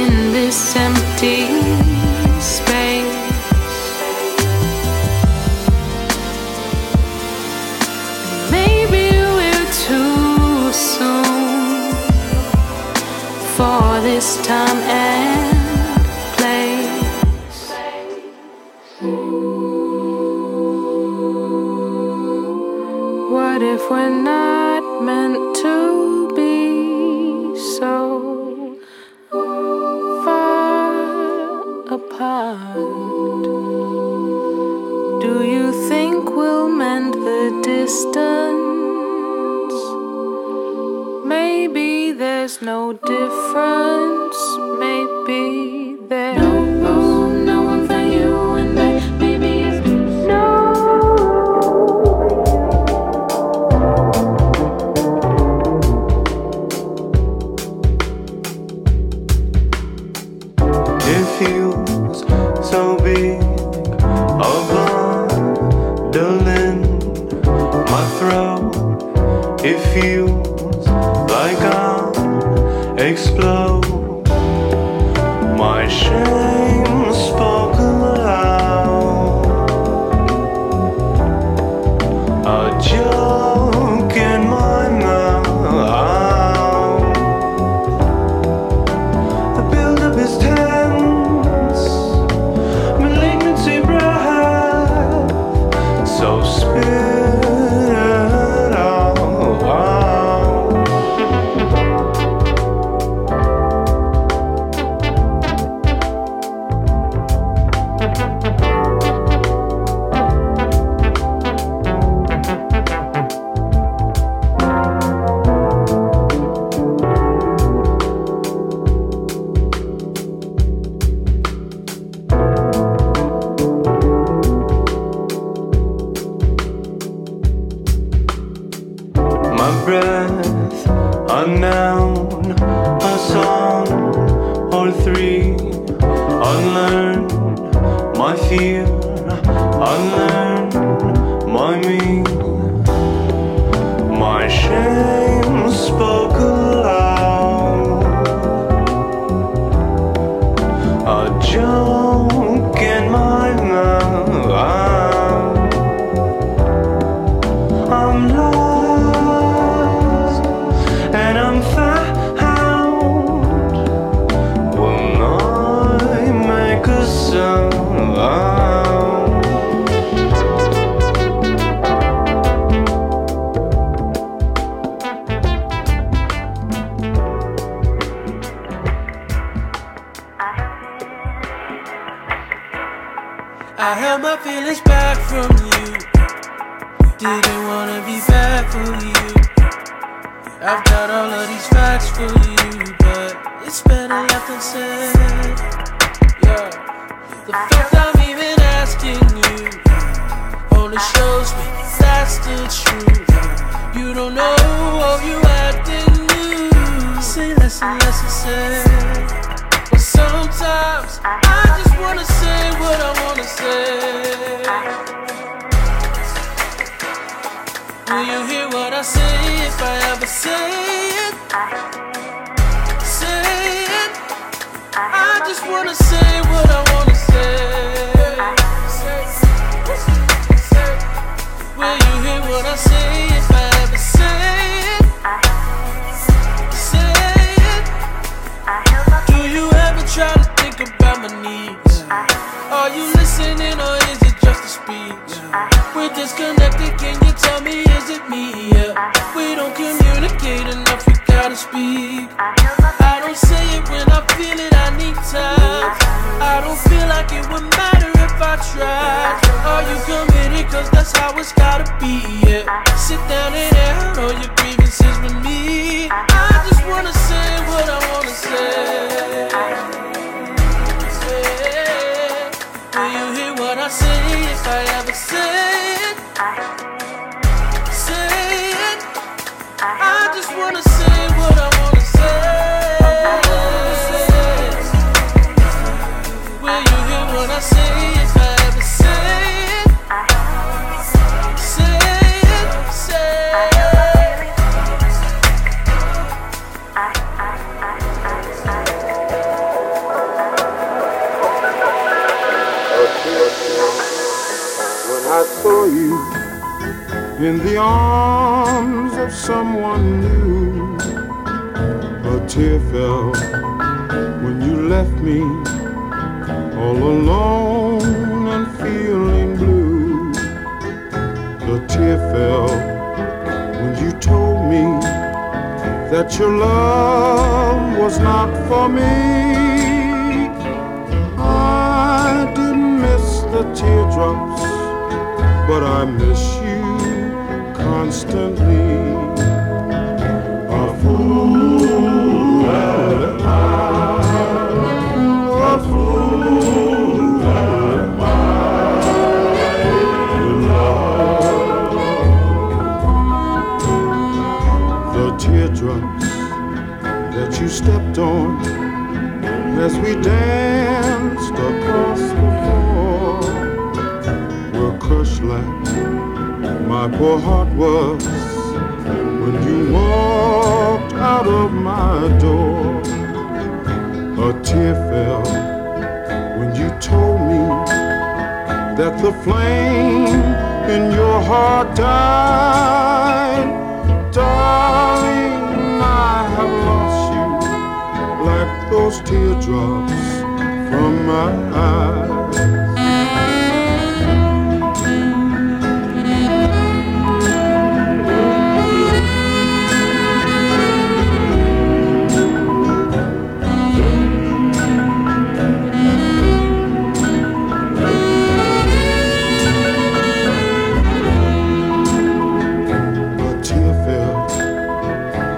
in 0.00 0.32
this 0.32 0.74
empty 0.76 1.46
space. 2.40 3.14
Maybe 8.50 9.04
we're 9.36 9.68
too 9.86 10.72
soon 10.72 11.92
for 13.56 14.00
this 14.08 14.28
time 14.44 14.80
and 15.06 16.04
place. 16.36 17.60
What 23.34 23.62
if 23.62 23.90
we're 23.90 24.10
not? 24.10 24.43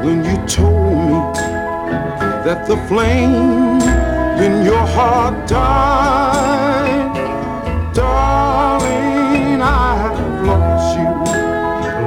when 0.06 0.24
you 0.24 0.36
told 0.46 1.34
me 1.34 1.42
that 2.46 2.68
the 2.68 2.76
flame 2.86 3.80
in 4.46 4.64
your 4.64 4.86
heart 4.94 5.48
died. 5.48 7.12
Darling, 7.92 9.60
I 9.60 9.96
have 10.02 10.20
lost 10.46 10.96
you 11.00 11.10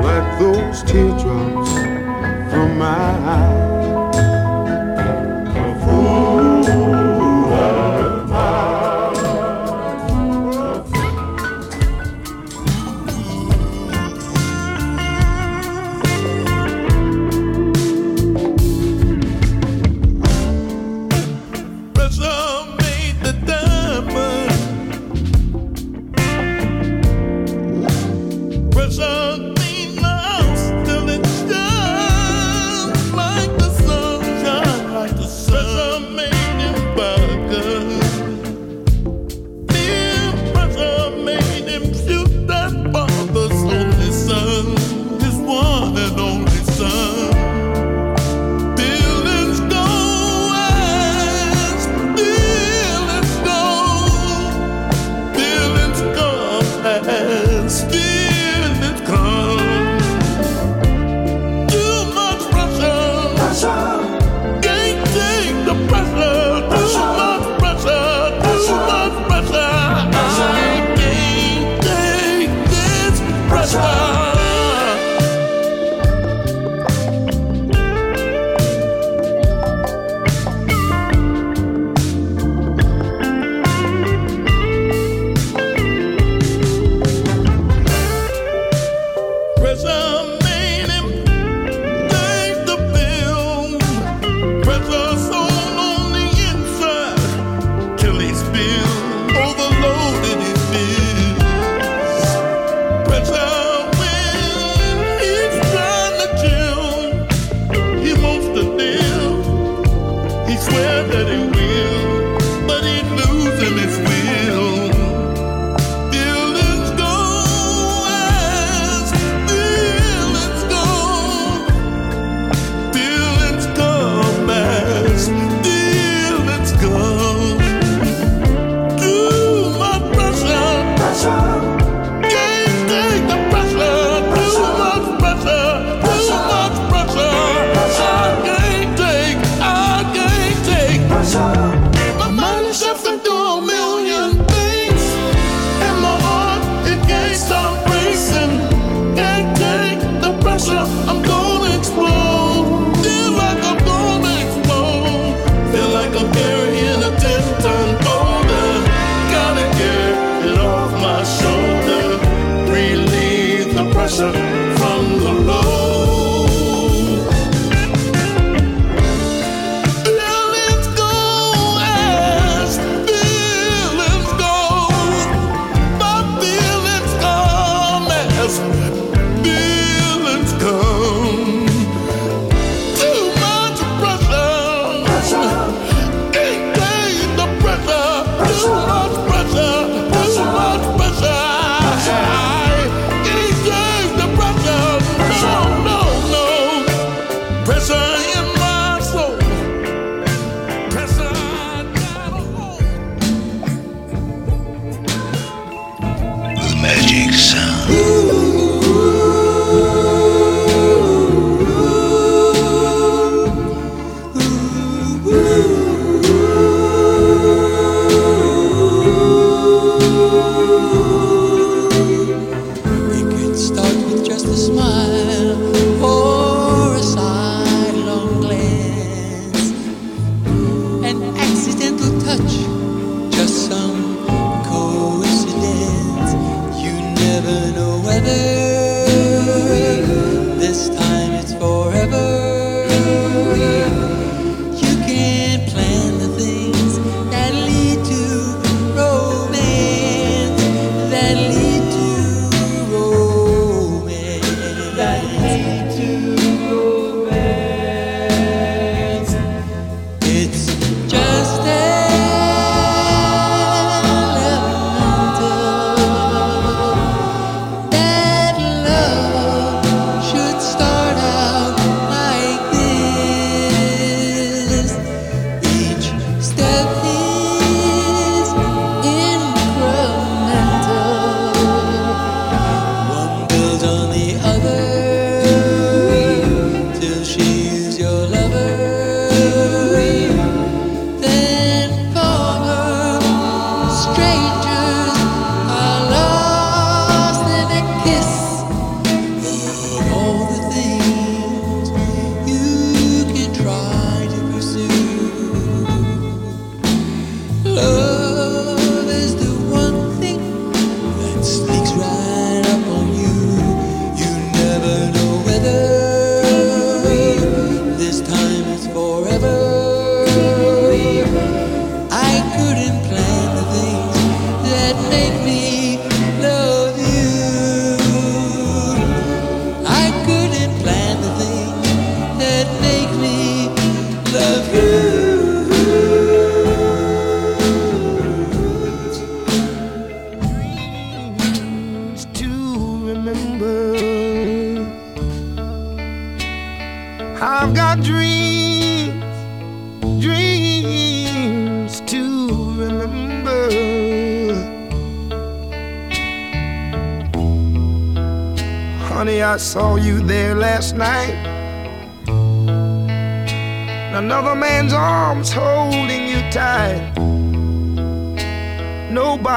like 0.07 0.27
those 0.39 0.81
teardrops. 0.89 1.48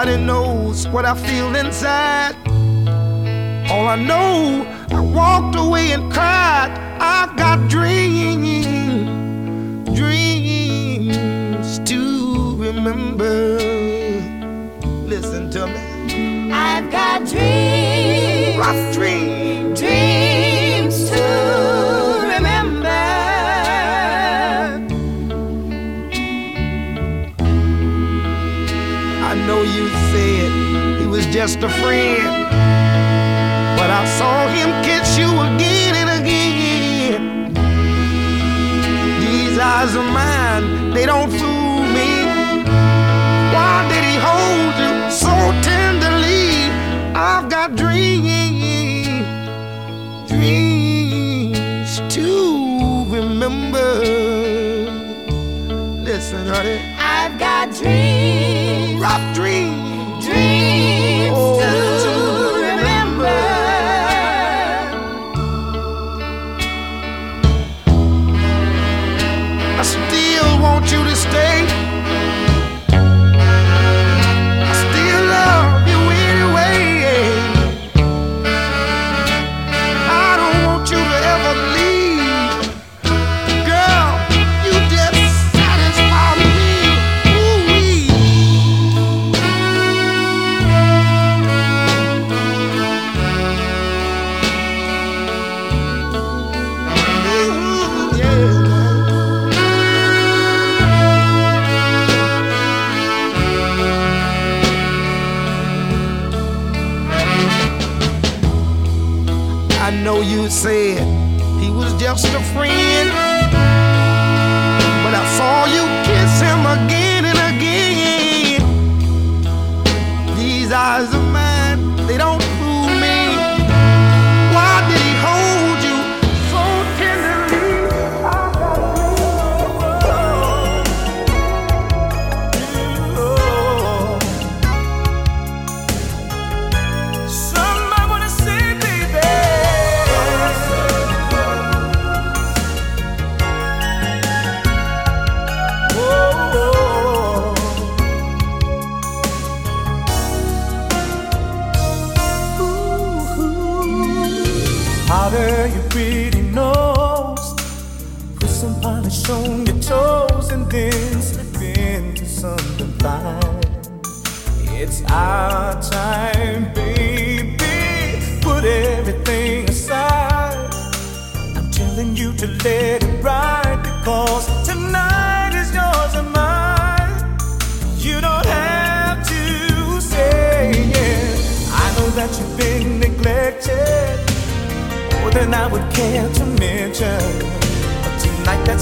Nobody 0.04 0.24
knows 0.24 0.88
what 0.88 1.04
I 1.04 1.14
feel 1.14 1.54
inside. 1.54 2.21
I 34.02 34.06
saw 34.18 34.48
him 34.48 34.70
catch 34.82 35.16
you 35.16 35.28
again 35.28 35.94
and 35.94 36.10
again. 36.20 37.54
These 39.20 39.56
eyes 39.56 39.94
of 39.94 40.04
mine, 40.06 40.90
they 40.92 41.06
don't 41.06 41.30
fool. 41.30 41.51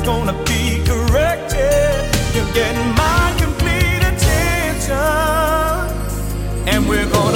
it's 0.00 0.08
gonna 0.08 0.32
be 0.44 0.82
corrected. 0.84 2.08
You're 2.34 2.52
getting 2.54 2.94
my 2.94 3.34
complete 3.38 4.02
attention, 4.02 4.96
and 6.66 6.88
we're 6.88 7.10
gonna. 7.10 7.29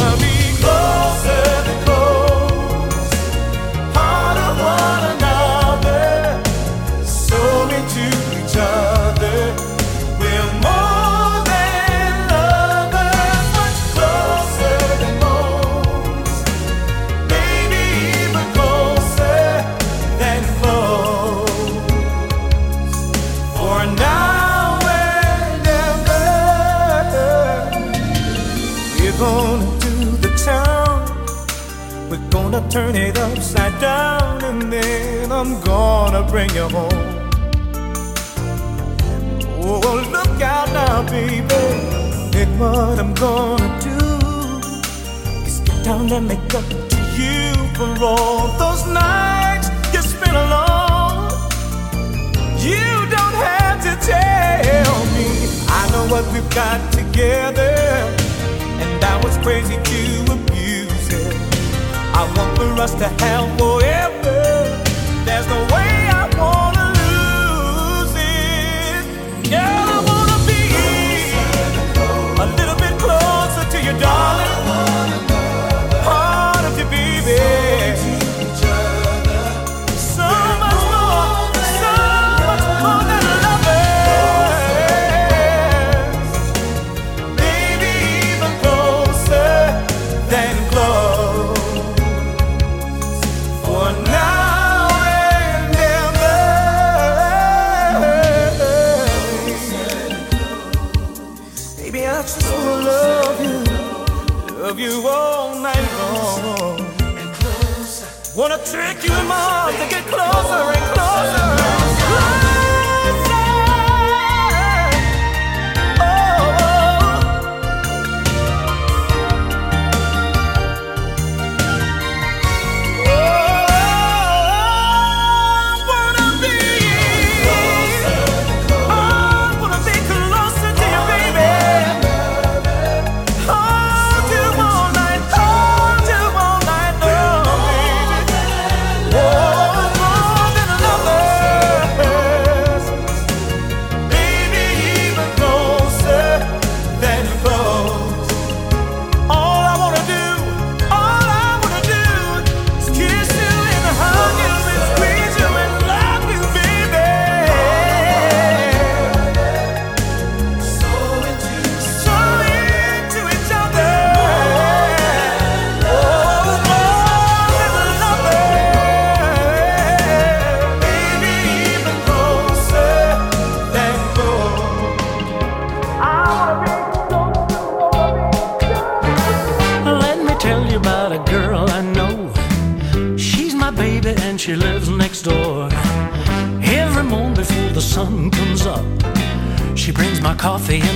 gonna 36.14 36.30
bring 36.30 36.50
you 36.50 36.68
home. 36.68 37.30
Oh, 39.66 39.80
look 40.12 40.40
out 40.40 40.68
now, 40.72 41.02
baby. 41.10 41.42
Look 42.34 42.50
what 42.60 42.98
I'm 43.00 43.12
gonna 43.14 43.80
do. 43.80 43.98
Is 45.44 45.58
get 45.60 45.84
down 45.84 46.12
and 46.12 46.28
make 46.28 46.54
up 46.54 46.64
to 46.68 46.98
you 47.18 47.42
for 47.74 47.90
all 48.04 48.46
those 48.62 48.86
nights 48.86 49.68
you 49.92 50.02
spent 50.02 50.36
alone. 50.36 51.32
You 52.68 52.86
don't 53.16 53.36
have 53.48 53.82
to 53.82 53.92
tell 54.12 54.96
me. 55.16 55.28
I 55.66 55.82
know 55.90 56.06
what 56.12 56.24
we've 56.32 56.54
got 56.54 56.78
together, 56.92 57.74
and 58.82 59.04
I 59.04 59.20
was 59.24 59.36
crazy 59.38 59.76
to 59.90 60.32
abuse 60.36 61.08
it. 61.12 61.34
I 62.14 62.22
want 62.36 62.56
for 62.56 62.70
us 62.80 62.94
to 63.02 63.08
have 63.24 63.58
forever. 63.58 64.84
There's 65.24 65.48
no 65.48 65.73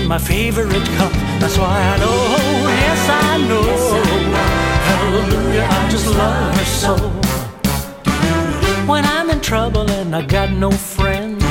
my 0.08 0.18
favorite 0.18 0.88
cup. 0.96 1.12
That's 1.38 1.58
why 1.58 1.78
I 1.92 1.98
know, 1.98 2.06
oh, 2.08 2.66
yes 2.66 3.02
I 3.10 3.36
know. 3.46 3.62
Hallelujah, 4.88 5.66
I 5.70 5.90
just 5.90 6.06
love 6.06 6.54
her 6.56 6.64
so. 6.64 6.96
When 8.90 9.04
I'm 9.04 9.28
in 9.28 9.40
trouble 9.42 9.88
and 9.90 10.16
I 10.16 10.22
got 10.22 10.50
no 10.50 10.70
friends, 10.70 11.44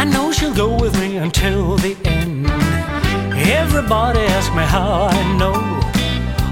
I 0.00 0.04
know 0.04 0.30
she'll 0.30 0.54
go 0.54 0.76
with 0.76 0.96
me 1.00 1.16
until 1.16 1.76
the 1.76 1.96
end. 2.04 2.46
Everybody 3.34 4.20
asks 4.20 4.54
me 4.54 4.62
how 4.62 5.08
I 5.10 5.36
know. 5.36 5.54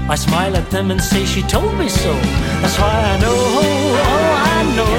I 0.09 0.15
smile 0.15 0.57
at 0.57 0.69
them 0.69 0.91
and 0.91 1.01
say 1.01 1.23
she 1.25 1.43
told 1.43 1.73
me 1.77 1.87
so. 1.87 2.13
That's 2.61 2.77
why 2.77 2.91
I 2.91 3.17
know, 3.21 3.37
oh 3.63 4.55
I 4.55 4.63
know. 4.75 4.93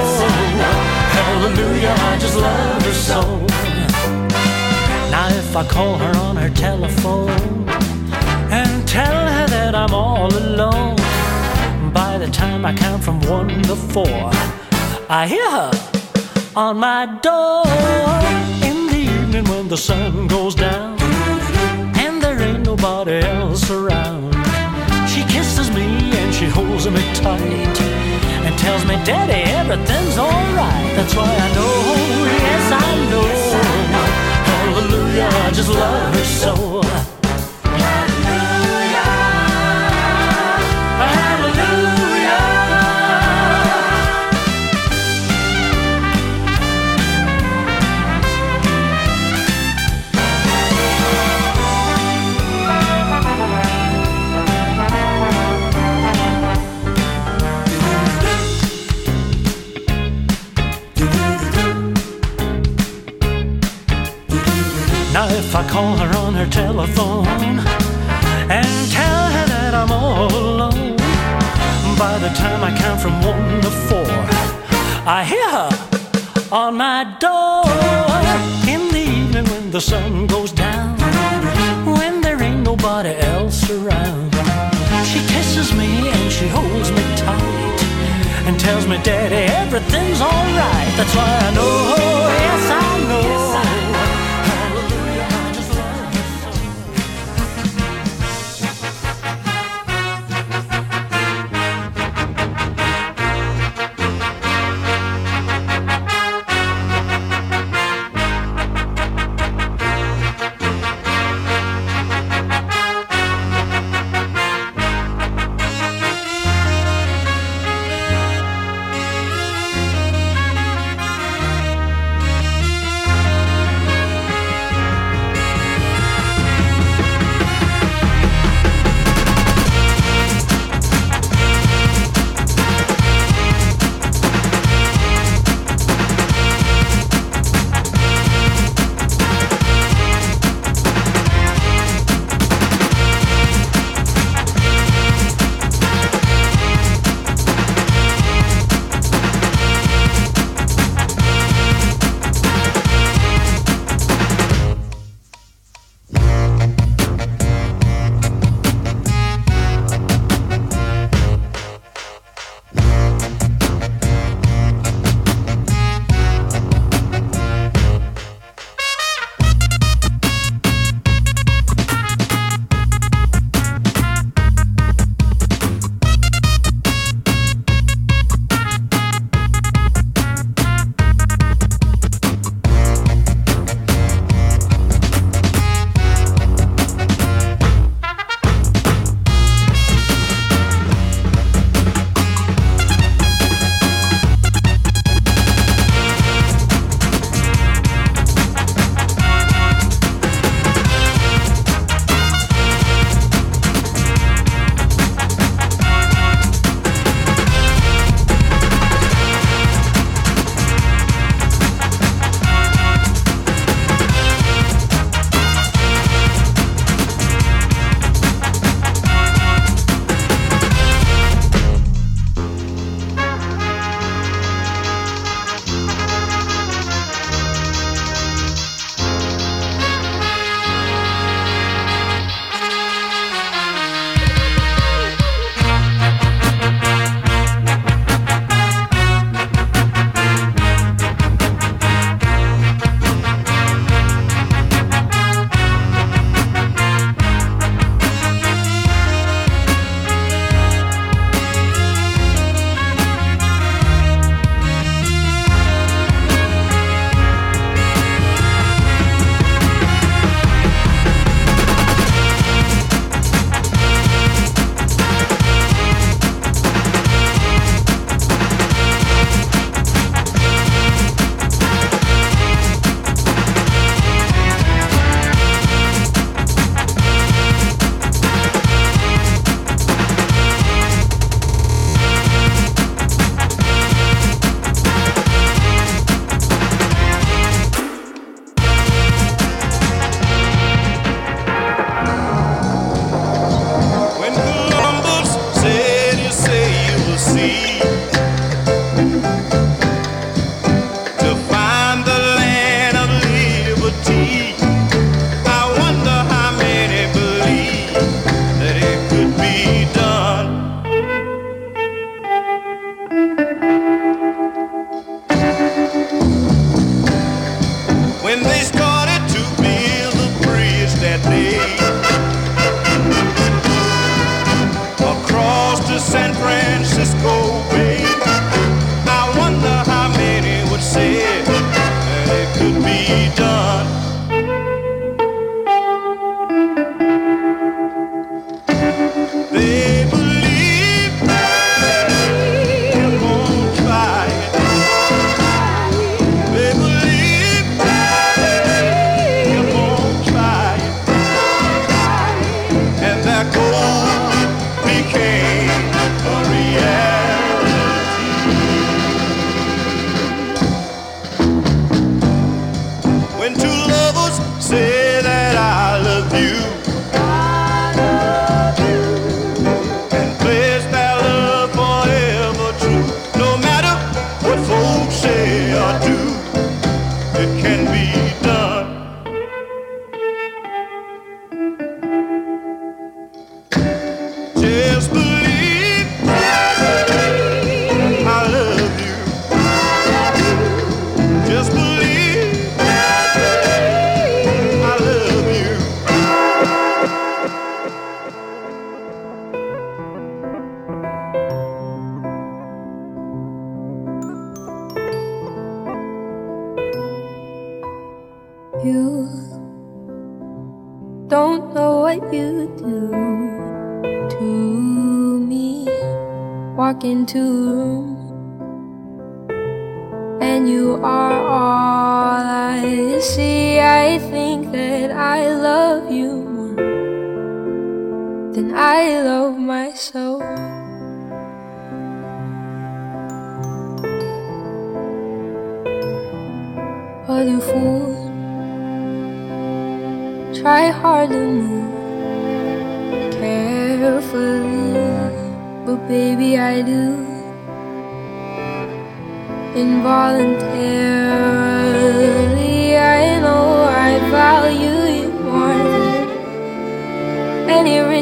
Hallelujah, 1.15 1.95
I 1.95 2.17
just 2.17 2.35
love 2.35 2.81
her 2.81 2.93
so. 2.93 3.72
I 5.55 5.63
call 5.67 5.97
her 5.97 6.17
on 6.17 6.35
her 6.37 6.49
telephone 6.49 7.29
and 8.49 8.87
tell 8.87 9.27
her 9.35 9.47
that 9.47 9.75
I'm 9.75 9.93
all 9.93 10.33
alone, 10.35 10.95
by 11.93 12.17
the 12.17 12.27
time 12.31 12.65
I 12.65 12.73
count 12.73 13.03
from 13.03 13.19
one 13.21 13.61
to 13.63 13.75
four, 13.75 14.31
I 15.09 15.27
hear 15.27 15.47
her 15.51 15.71
on 16.55 16.77
my 16.77 17.05
door 17.21 17.65
in 18.67 18.87
the 18.87 19.05
evening 19.13 19.45
when 19.45 19.67
the 19.67 19.77
sun 19.77 20.27
goes 20.27 20.55
down 20.55 20.99
and 21.99 22.19
there 22.19 22.41
ain't 22.41 22.65
nobody 22.65 23.19
else 23.19 23.69
around. 23.69 24.33
She 25.07 25.21
kisses 25.25 25.69
me 25.69 26.17
and 26.17 26.33
she 26.33 26.45
holds 26.45 26.89
me 26.89 27.03
tight 27.13 27.79
and 28.45 28.57
tells 28.57 28.83
me, 28.85 28.95
Daddy, 29.05 29.43
everything's 29.51 30.17
alright. 30.17 30.95
That's 30.95 31.13
why 31.15 31.29
I 31.29 31.53
know, 31.53 32.25
yes, 32.25 32.71
I 32.71 33.09
know. 33.11 33.42
Hallelujah, 35.13 35.45
I 35.45 35.51
just 35.51 35.69
love 35.69 36.15
her 36.15 36.23
so. 36.23 36.72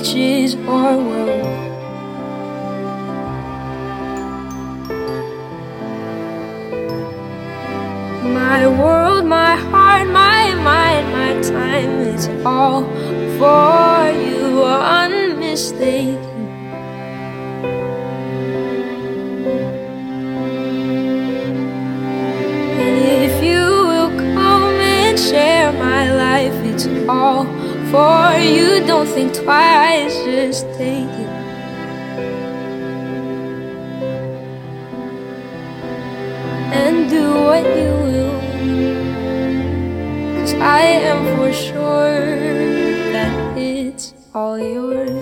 Any 0.01 0.43
riches 0.43 0.55
or 0.55 0.97
wealth. 0.97 1.69
My 8.33 8.67
world, 8.67 9.25
my 9.25 9.55
heart, 9.55 10.07
my 10.07 10.53
mind, 10.55 11.11
my 11.11 11.41
time, 11.41 11.89
it's 12.13 12.27
all 12.45 12.83
for 13.37 14.11
you, 14.11 14.63
unmistaken. 14.63 16.19
And 22.79 22.97
if 23.23 23.43
you 23.43 23.61
will 23.61 24.09
come 24.17 24.73
and 24.73 25.19
share 25.19 25.71
my 25.73 26.11
life, 26.13 26.53
it's 26.65 26.87
all 27.07 27.45
for 27.91 28.39
you. 28.39 28.80
Don't 29.03 29.15
think 29.15 29.33
twice, 29.33 30.13
just 30.25 30.67
take 30.77 31.09
it. 31.09 31.31
And 36.71 37.09
do 37.09 37.33
what 37.33 37.63
you 37.65 37.93
will. 38.05 38.39
Cause 40.37 40.53
I 40.53 40.81
am 41.09 41.35
for 41.35 41.51
sure 41.51 42.35
that 43.11 43.57
it's 43.57 44.13
all 44.35 44.59
yours. 44.59 45.20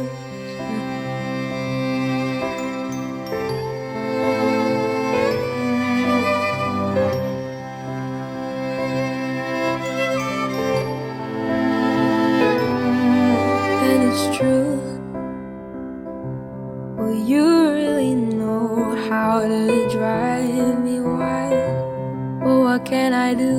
I 23.30 23.36
do? 23.36 23.58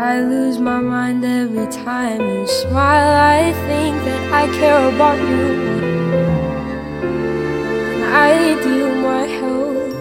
I 0.00 0.18
lose 0.20 0.58
my 0.58 0.80
mind 0.80 1.24
every 1.24 1.68
time 1.68 2.20
you 2.20 2.44
smile. 2.48 3.12
I 3.38 3.52
think 3.68 3.94
that 4.06 4.22
I 4.40 4.44
care 4.58 4.82
about 4.92 5.18
you 5.30 5.46
than 7.86 8.02
I 8.02 8.32
do 8.66 8.78
my 9.08 9.24
health. 9.38 9.94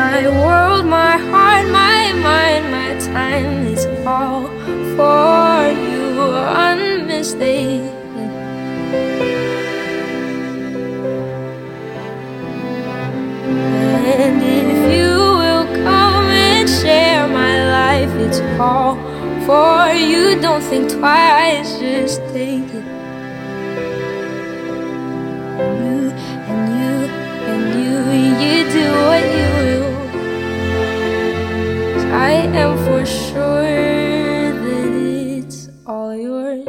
My 0.00 0.20
world, 0.40 0.86
my 0.86 1.18
heart, 1.28 1.66
my 1.68 2.12
mind, 2.28 2.64
my 2.78 2.90
time 3.12 3.66
is 3.74 3.84
all 4.06 4.48
for 4.96 5.68
you, 5.84 6.00
unmistaken. 6.66 7.67
Life, 18.58 18.98
it's 19.38 19.48
all 19.48 19.88
for 19.88 19.92
you. 19.94 20.40
Don't 20.40 20.62
think 20.62 20.90
twice, 20.90 21.78
just 21.78 22.20
take 22.32 22.64
it. 22.64 22.84
You 25.58 26.12
and 26.48 26.68
you 26.78 26.94
and 27.50 27.64
you, 27.78 27.94
you 28.42 28.56
do 28.72 28.86
what 29.06 29.24
you 29.36 29.48
will. 29.64 29.94
I 32.12 32.30
am 32.30 32.76
for 32.78 33.04
sure 33.06 34.52
that 34.64 34.92
it's 34.92 35.68
all 35.86 36.14
yours. 36.14 36.66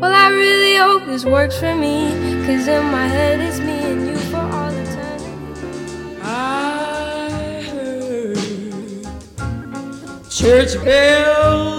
Well, 0.00 0.14
I 0.14 0.28
really 0.30 0.76
hope 0.76 1.06
this 1.06 1.24
works 1.24 1.58
for 1.58 1.74
me. 1.74 2.10
Cause 2.46 2.68
in 2.68 2.84
my 2.86 3.06
head 3.06 3.40
it's 3.40 3.60
me 3.60 3.79
church 10.40 10.82
bells 10.82 11.69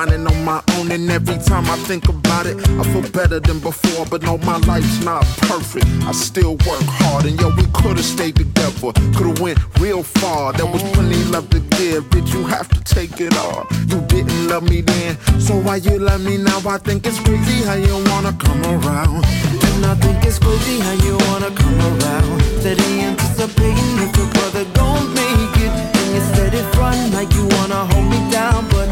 grinding 0.00 0.26
on 0.26 0.44
my 0.44 0.62
own, 0.76 0.90
and 0.90 1.10
every 1.10 1.36
time 1.44 1.64
I 1.66 1.76
think 1.88 2.08
about 2.08 2.46
it, 2.46 2.56
I 2.80 2.82
feel 2.84 3.02
better 3.12 3.38
than 3.40 3.58
before. 3.60 4.06
But 4.06 4.22
no, 4.22 4.38
my 4.38 4.56
life's 4.58 5.04
not 5.04 5.24
perfect. 5.48 5.86
I 6.08 6.12
still 6.12 6.52
work 6.68 6.84
hard, 7.00 7.26
and 7.26 7.38
yo, 7.40 7.50
we 7.56 7.64
could've 7.74 8.04
stayed 8.04 8.36
together, 8.36 8.92
could've 9.16 9.40
went 9.40 9.58
real 9.78 10.02
far. 10.02 10.52
There 10.52 10.66
was 10.66 10.82
plenty 10.92 11.22
love 11.24 11.50
to 11.50 11.60
give, 11.76 12.04
bitch. 12.10 12.32
You 12.32 12.44
have 12.46 12.68
to 12.68 12.80
take 12.94 13.20
it 13.20 13.36
all. 13.36 13.66
You 13.88 14.00
didn't 14.06 14.48
love 14.48 14.62
me 14.62 14.80
then, 14.80 15.18
so 15.38 15.54
why 15.60 15.76
you 15.76 15.98
love 15.98 16.22
me 16.24 16.38
now? 16.38 16.60
I 16.66 16.78
think 16.78 17.06
it's 17.06 17.20
crazy 17.20 17.62
how 17.64 17.74
you 17.74 17.94
wanna 18.10 18.32
come 18.32 18.62
around. 18.64 19.24
And 19.68 19.84
I 19.84 19.94
think 19.96 20.24
it's 20.24 20.38
crazy 20.38 20.80
how 20.80 20.96
you 21.04 21.18
wanna 21.28 21.50
come 21.50 21.78
around. 21.80 22.40
Steady 22.60 23.00
anticipating 23.02 23.92
if 24.04 24.16
your 24.16 24.28
brother 24.36 24.64
gon' 24.72 25.12
make 25.12 25.56
it. 25.66 25.72
And 26.00 26.08
you 26.14 26.22
said 26.34 26.54
it 26.54 26.66
front 26.74 27.12
like 27.12 27.32
you 27.34 27.44
wanna 27.56 27.84
hold 27.90 28.08
me 28.08 28.20
down, 28.30 28.66
but 28.70 28.88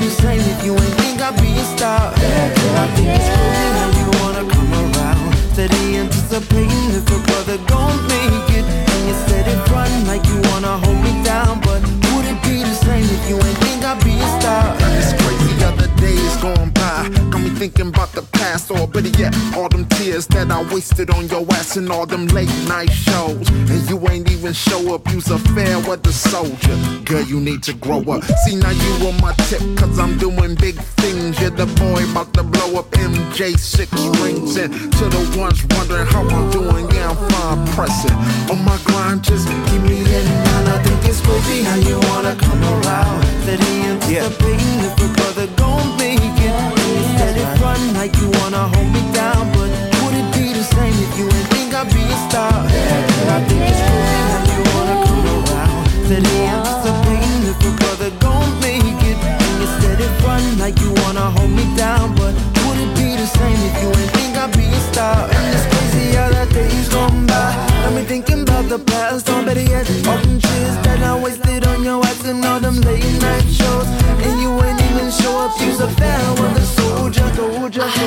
be 0.00 0.06
the 0.06 0.12
same 0.12 0.40
if 0.40 0.64
you 0.64 0.72
ain't 0.72 0.94
think 1.00 1.20
I'd 1.20 1.36
be 1.40 1.52
a 1.52 1.64
star. 1.76 2.12
Yeah, 2.16 2.54
girl, 2.54 2.76
I 2.76 2.86
think 2.96 3.08
it's 3.18 3.28
crazy 3.36 3.68
how 3.76 3.90
you 4.00 4.06
wanna 4.20 4.44
come 4.48 4.72
around. 4.72 5.34
Steady 5.52 5.98
anticipating 5.98 6.86
if 6.96 7.04
your 7.10 7.22
brother 7.28 7.58
gon' 7.68 7.98
make 8.08 8.48
it. 8.58 8.64
And 8.64 9.00
you 9.08 9.14
said 9.28 9.46
it 9.46 9.60
run 9.70 9.92
like 10.06 10.24
you 10.26 10.40
wanna 10.50 10.78
hold 10.78 11.00
me 11.04 11.12
down. 11.22 11.60
But 11.60 11.82
would 12.12 12.26
it 12.32 12.40
be 12.42 12.62
the 12.62 12.76
same 12.86 13.04
if 13.04 13.22
you 13.28 13.36
ain't 13.36 13.59
thinking 17.60 17.88
about 17.88 18.10
the 18.12 18.22
past, 18.32 18.70
or 18.70 18.88
better 18.88 19.12
yet, 19.20 19.36
all 19.54 19.68
them 19.68 19.84
tears 19.90 20.26
that 20.28 20.50
I 20.50 20.62
wasted 20.72 21.10
on 21.10 21.28
your 21.28 21.44
ass 21.52 21.76
and 21.76 21.92
all 21.92 22.06
them 22.06 22.26
late 22.28 22.48
night 22.66 22.88
shows. 22.88 23.46
And 23.50 23.80
you 23.86 24.00
ain't 24.08 24.30
even 24.30 24.54
show 24.54 24.94
up, 24.94 25.06
you's 25.12 25.30
a 25.30 25.38
fair 25.52 25.78
weather 25.80 26.10
soldier. 26.10 26.76
Girl, 27.04 27.20
you 27.20 27.38
need 27.38 27.62
to 27.64 27.74
grow 27.74 28.00
up. 28.14 28.24
See, 28.44 28.56
now 28.56 28.70
you 28.70 28.92
on 29.08 29.20
my 29.20 29.34
tip, 29.48 29.60
cause 29.76 29.98
I'm 29.98 30.16
doing 30.16 30.54
big 30.54 30.76
things. 31.04 31.38
You're 31.38 31.50
the 31.50 31.66
boy 31.76 32.00
about 32.10 32.32
to 32.40 32.44
blow 32.44 32.80
up 32.80 32.90
MJ6 32.92 33.92
rings. 34.24 34.56
And 34.56 34.72
to 34.96 35.04
the 35.12 35.22
ones 35.38 35.60
wondering 35.76 36.06
how 36.06 36.24
I'm 36.26 36.50
doing, 36.50 36.88
yeah, 36.94 37.10
I'm 37.10 37.20
fine 37.28 37.66
pressing. 37.76 38.16
On 38.48 38.64
my 38.64 38.80
grind, 38.84 39.22
just 39.22 39.46
keep 39.68 39.82
me 39.82 40.00
in 40.00 40.26
mind. 40.48 40.66
I 40.72 40.82
think 40.82 41.04
it's 41.04 41.20
crazy 41.20 41.62
how 41.68 41.76
you 41.76 42.00
wanna 42.08 42.34
come 42.36 42.62
around. 42.64 43.20
That 43.44 43.60
he 43.60 43.74
anticipating 43.92 44.80
if 44.80 44.96
a 44.96 45.08
brother 45.12 45.46
gon' 45.60 45.98
make 45.98 46.20
it. 46.20 46.20
Instead 46.20 46.24
it 46.24 46.29
run 47.60 47.94
like 47.94 48.14
you 48.16 48.28
wanna 48.40 48.68
hold 48.72 48.90
me 48.92 49.02
down, 49.12 49.52
but 49.52 49.68
would 50.00 50.14
it 50.16 50.28
be 50.34 50.52
the 50.52 50.64
same 50.64 50.94
if 51.06 51.12
you 51.18 51.26
ain't 51.28 51.48
think 51.52 51.74
I'd 51.74 51.88
be 51.92 52.02
a 52.02 52.18
star? 52.28 52.52
And 53.20 53.28
I 53.36 53.40
think 53.48 53.62
it's 53.70 53.82
crazy 53.86 54.20
how 54.30 54.42
you 54.52 54.62
wanna 54.74 54.96
come 55.06 55.24
around. 55.36 55.82
That 56.08 56.22
he 56.26 56.38
anticipating 56.56 57.42
if 57.52 57.58
a 57.68 57.70
brother 57.80 58.10
gon' 58.24 58.50
make 58.60 59.00
it. 59.10 59.18
Instead 59.62 60.00
it 60.00 60.12
run 60.24 60.44
like 60.58 60.76
you 60.80 60.90
wanna 61.02 61.26
hold 61.36 61.50
me 61.50 61.66
down, 61.76 62.14
but 62.16 62.32
would 62.64 62.78
it 62.84 62.92
be 62.96 63.08
the 63.22 63.28
same 63.38 63.60
if 63.68 63.74
you 63.82 63.88
ain't 64.00 64.12
think 64.16 64.36
I'd 64.36 64.52
be 64.56 64.66
a 64.66 64.80
star? 64.92 65.28
And 65.28 65.44
it's 65.54 65.66
crazy 65.70 66.16
how 66.16 66.28
that 66.30 66.48
days 66.50 66.88
gone 66.88 67.26
by. 67.26 67.50
Got 67.84 67.92
me 67.94 68.02
thinking 68.04 68.42
about 68.42 68.68
the 68.68 68.78
past, 68.78 69.28
or 69.28 69.42
better 69.44 69.62
yet, 69.62 69.86
all 70.08 70.18
them 70.18 70.40
years 70.48 70.76
that 70.84 71.00
I 71.02 71.12
wasted 71.20 71.66
on 71.66 71.84
your 71.84 72.04
ass 72.04 72.24
and 72.24 72.44
all 72.44 72.60
them 72.60 72.80
late 72.88 73.16
night 73.20 73.46
shows. 73.58 73.88
And 74.24 74.40
you 74.40 74.50
ain't 74.64 74.80
even 74.88 75.10
show 75.10 75.34
up, 75.44 75.52
you's 75.60 75.80
a 75.80 75.88
fair 76.00 76.22
weather 76.38 76.59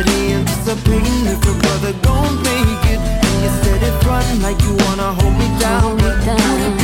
That 0.00 0.08
he 0.08 0.32
anticipating 0.32 1.26
if 1.28 1.44
a 1.44 1.52
brother 1.60 1.92
gon' 2.00 2.36
make 2.40 2.84
it. 2.88 3.00
And 3.00 3.34
you 3.44 3.50
said 3.60 3.82
it 3.82 4.06
run 4.06 4.40
like 4.40 4.58
you 4.62 4.72
wanna 4.88 5.12
hold 5.12 5.34
me 5.36 5.44
down, 5.60 5.98
but 5.98 6.16
would 6.24 6.60
it 6.64 6.79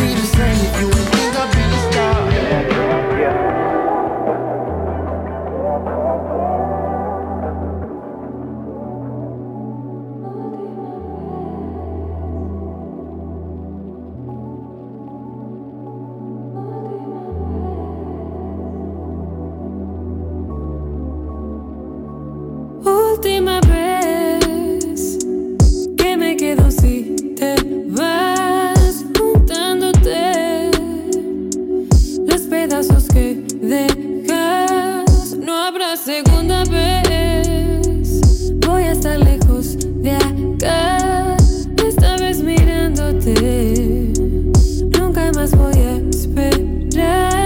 Segunda 36.05 36.63
vez. 36.65 38.53
Voy 38.67 38.83
a 38.85 38.93
estar 38.93 39.19
lejos 39.19 39.77
de 40.03 40.13
acá, 40.13 41.37
esta 41.87 42.17
vez 42.19 42.41
mirándote. 42.43 44.13
Nunca 44.99 45.33
más 45.35 45.51
voy 45.57 45.75
a 45.75 45.97
esperarte. 46.11 47.39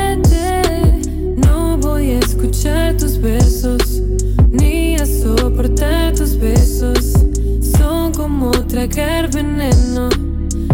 No 1.36 1.78
voy 1.78 2.10
a 2.10 2.18
escuchar 2.18 2.96
tus 2.96 3.18
besos 3.18 4.02
ni 4.50 4.96
a 4.96 5.06
soportar 5.06 6.14
tus 6.14 6.36
besos. 6.36 7.14
Son 7.78 8.12
como 8.12 8.50
tragar 8.50 9.30
veneno. 9.30 10.08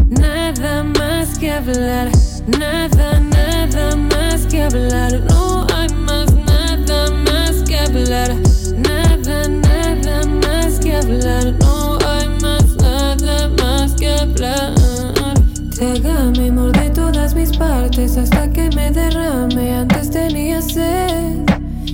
Nada 0.09 0.83
más 0.83 1.39
que 1.39 1.53
hablar, 1.53 2.11
nada, 2.47 3.21
nada 3.21 3.97
más 3.97 4.47
que 4.47 4.63
hablar. 4.63 5.36
Hablar. 8.17 8.37
Nada, 8.79 9.49
nada 9.49 10.27
más 10.27 10.79
que 10.81 10.97
hablar. 10.97 11.55
No 11.61 11.99
hay 12.07 12.29
más, 12.41 12.77
nada 12.77 13.49
más 13.49 13.93
que 13.95 14.09
hablar. 14.09 14.75
Trágame, 15.75 16.51
mordé 16.51 16.91
todas 16.91 17.35
mis 17.35 17.57
partes 17.57 18.17
hasta 18.17 18.51
que 18.51 18.71
me 18.75 18.91
derrame. 18.91 19.77
Antes 19.77 20.11
tenía 20.11 20.61
sed. 20.63 21.45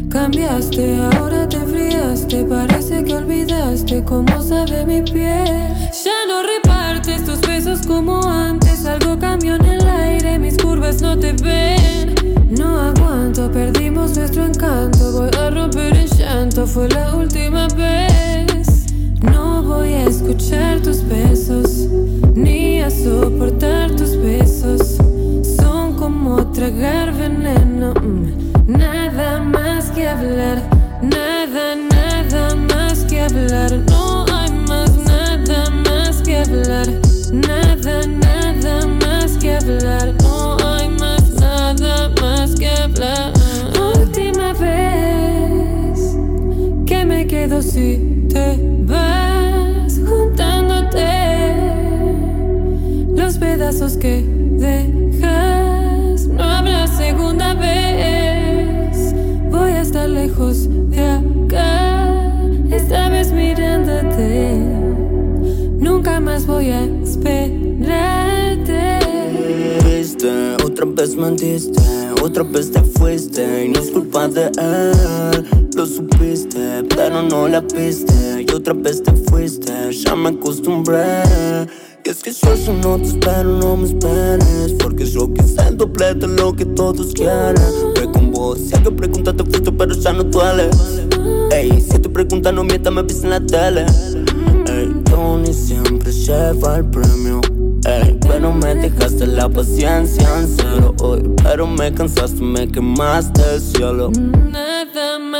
Cambiaste, 0.09 0.97
ahora 0.97 1.49
te 1.49 1.57
enfriaste. 1.57 2.45
Parece 2.45 3.03
que 3.05 3.15
olvidaste 3.15 4.05
cómo 4.05 4.43
sabe 4.43 4.85
mi 4.85 5.03
piel. 5.03 5.69
Ya 6.05 6.27
no 6.29 6.43
repartes 6.43 7.25
tus 7.25 7.41
besos 7.41 7.87
como 7.87 8.23
antes. 8.23 8.85
Algo 8.85 9.19
cambió 9.19 9.57
en 9.57 9.65
el 9.65 9.89
aire, 9.89 10.39
mis 10.39 10.57
curvas 10.59 11.01
no 11.01 11.19
te 11.19 11.33
ven. 11.33 12.15
No 12.51 12.79
aguanto, 12.79 13.51
perdimos 13.51 14.17
nuestro 14.17 14.45
encanto. 14.45 15.13
Voy 15.13 15.31
a 15.41 15.51
romper 15.51 15.97
en 15.97 16.12
llanto, 16.33 16.67
fue 16.67 16.89
la 16.89 17.15
última 17.15 17.69
vez. 17.69 18.87
No 19.21 19.63
voy 19.63 19.93
a 19.93 20.05
escuchar 20.05 20.81
tus 20.81 21.07
besos, 21.07 21.89
ni 22.35 22.81
a 22.81 22.91
soportar 22.91 23.91
tus 23.93 24.17
besos. 24.17 24.99
Son 25.59 25.95
como 25.97 26.47
tragar 26.53 27.13
veneno. 27.13 27.95
mm. 27.95 28.53
Nada 28.67 29.41
más 29.41 29.91
que 29.91 30.09
hablar, 30.09 30.63
nada, 31.03 31.77
nada 31.77 32.55
más 32.55 33.05
que 33.05 33.21
hablar. 33.21 33.71
No 33.91 34.25
hay 34.33 34.53
más, 34.69 34.91
nada 34.97 35.71
más 35.71 36.23
que 36.23 36.39
hablar. 36.39 36.87
Nada, 37.33 38.07
nada 38.07 38.42
si 47.63 48.27
te 48.29 48.59
vas 48.87 50.01
juntándote 50.05 51.07
los 53.15 53.39
pedazos 53.39 53.97
que 53.97 54.25
dejas. 54.59 56.27
No 56.27 56.43
habrá 56.43 56.87
segunda 56.89 57.55
vez. 57.55 59.15
Voy 59.51 59.71
a 59.71 59.83
estar 59.83 60.09
lejos 60.09 60.69
de 60.91 61.01
acá, 61.01 62.13
esta 62.71 63.09
vez 63.11 63.33
mirándote. 63.33 64.57
Nunca 65.79 66.19
más 66.21 66.47
voy 66.47 66.71
a 66.71 66.85
esperarte. 67.05 68.99
Viste, 69.85 70.57
otra 70.65 70.87
vez 70.87 71.15
mentiste, 71.15 71.81
otra 72.23 72.43
vez 72.43 72.73
te 72.73 72.83
fuiste 72.83 73.67
y 73.67 73.69
no 73.69 73.79
es 73.79 73.91
culpa 73.91 74.27
de 74.27 74.47
él. 74.47 75.47
Lo 75.77 75.87
pero 76.97 77.23
no 77.23 77.47
la 77.47 77.61
viste 77.61 78.47
y 78.49 78.51
otra 78.55 78.73
vez 78.73 79.03
te 79.03 79.13
fuiste, 79.13 79.71
ya 79.93 80.17
me 80.17 80.31
acostumbré. 80.31 81.23
Y 82.05 82.09
es 82.09 82.23
que 82.23 82.33
yo 82.33 82.55
eso 82.55 82.73
no 82.73 82.97
te 82.97 83.05
espero, 83.05 83.59
no 83.59 83.77
me 83.77 83.87
esperes 83.87 84.73
Porque 84.83 85.05
yo 85.05 85.33
que 85.33 85.43
sé 85.43 85.69
el 85.69 85.77
doble 85.77 86.15
de 86.15 86.27
lo 86.27 86.55
que 86.55 86.65
todos 86.65 87.13
quieren. 87.13 87.55
Ve 87.95 88.11
con 88.11 88.33
vos, 88.33 88.59
si 88.59 88.75
alguien 88.75 88.97
pregunta 88.97 89.35
te 89.35 89.45
fuiste 89.45 89.71
pero 89.73 89.95
ya 89.95 90.13
no 90.15 90.25
duele. 90.25 90.71
Ey, 91.51 91.81
si 91.81 91.99
te 91.99 92.09
pregunta 92.09 92.51
no 92.51 92.65
mientas, 92.65 92.93
me 92.93 93.03
ves 93.03 93.23
en 93.25 93.31
la 93.31 93.41
tele. 93.41 93.85
Ey, 94.67 94.91
Tony 95.05 95.53
siempre 95.53 96.13
lleva 96.13 96.79
el 96.79 96.87
premio. 96.87 97.43
Ey, 97.85 98.19
pero 98.27 98.53
me 98.55 98.75
dejaste 98.75 99.27
la 99.27 99.49
paciencia 99.49 100.39
en 100.39 100.47
cero 100.47 100.95
hoy 101.01 101.21
Pero 101.43 101.67
me 101.67 101.93
cansaste, 101.93 102.41
me 102.41 102.67
quemaste 102.69 103.43
el 103.55 103.61
cielo. 103.61 104.11
Nada 104.51 104.72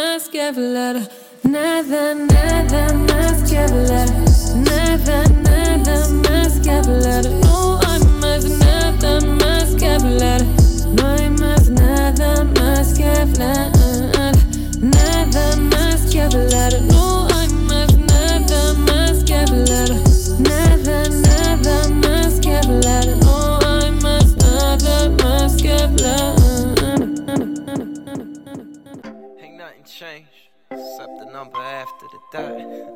más 0.05 0.29
que 0.29 0.43
hablar, 0.43 0.97
nada, 1.45 2.15
nada 2.15 2.93
más 2.93 3.49
que 3.49 3.57
hablar, 3.59 4.09
nada, 4.57 5.23
nada 5.49 6.09
más 6.09 6.59
que 6.61 6.71
hablar. 6.71 7.25
No 7.43 7.79
hay 7.87 8.05
más 8.21 8.45
nada 8.45 9.21
más 9.21 9.67
que 9.79 9.87
hablar, 9.87 10.43
no 10.97 11.07
hay 11.07 11.31
más 11.31 11.69
nada 11.71 12.45
más 12.45 12.95
que 12.95 13.05
hablar, 13.05 13.71
nada 14.81 15.57
más 15.57 16.01
que 16.11 16.23
hablar. 16.23 16.73
No 16.91 17.02
jump 31.43 31.57
after. 31.57 32.02
That. 32.33 32.93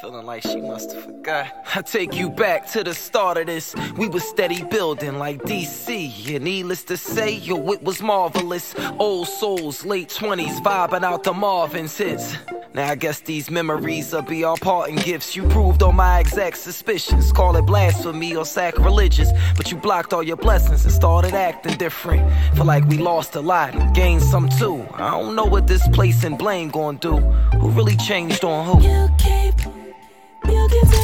Feeling 0.00 0.26
like 0.26 0.42
she 0.42 0.60
must 0.60 0.92
have 0.92 1.04
forgot. 1.04 1.52
I 1.76 1.82
take 1.82 2.14
you 2.16 2.28
back 2.28 2.66
to 2.72 2.82
the 2.82 2.94
start 2.94 3.36
of 3.36 3.46
this. 3.46 3.74
We 3.96 4.08
was 4.08 4.24
steady 4.24 4.64
building 4.64 5.18
like 5.18 5.42
DC. 5.42 6.34
And 6.34 6.44
needless 6.44 6.82
to 6.84 6.96
say, 6.96 7.34
yo, 7.34 7.70
it 7.72 7.82
was 7.82 8.02
marvelous. 8.02 8.74
Old 8.98 9.28
souls, 9.28 9.84
late 9.84 10.08
20s, 10.08 10.60
vibing 10.62 11.04
out 11.04 11.22
the 11.22 11.32
Marvin's 11.32 11.96
hits. 11.96 12.36
Now 12.74 12.88
I 12.88 12.94
guess 12.94 13.20
these 13.20 13.50
memories 13.50 14.14
will 14.14 14.22
be 14.22 14.44
our 14.44 14.56
parting 14.56 14.96
gifts. 14.96 15.36
You 15.36 15.46
proved 15.48 15.82
all 15.82 15.92
my 15.92 16.20
exact 16.20 16.56
suspicions. 16.56 17.30
Call 17.30 17.54
it 17.56 17.62
blasphemy 17.66 18.34
or 18.34 18.46
sacrilegious. 18.46 19.30
But 19.58 19.70
you 19.70 19.76
blocked 19.76 20.14
all 20.14 20.22
your 20.22 20.38
blessings 20.38 20.84
and 20.84 20.92
started 20.92 21.34
acting 21.34 21.76
different. 21.76 22.32
Feel 22.54 22.64
like 22.64 22.86
we 22.86 22.96
lost 22.96 23.36
a 23.36 23.42
lot 23.42 23.74
and 23.74 23.94
gained 23.94 24.22
some 24.22 24.48
too. 24.48 24.86
I 24.94 25.10
don't 25.10 25.36
know 25.36 25.44
what 25.44 25.66
this 25.66 25.86
place 25.88 26.24
and 26.24 26.38
blame 26.38 26.70
gonna 26.70 26.98
do. 26.98 27.18
Who 27.58 27.68
really 27.68 27.96
changed 27.96 28.42
on 28.42 28.61
who? 28.62 28.80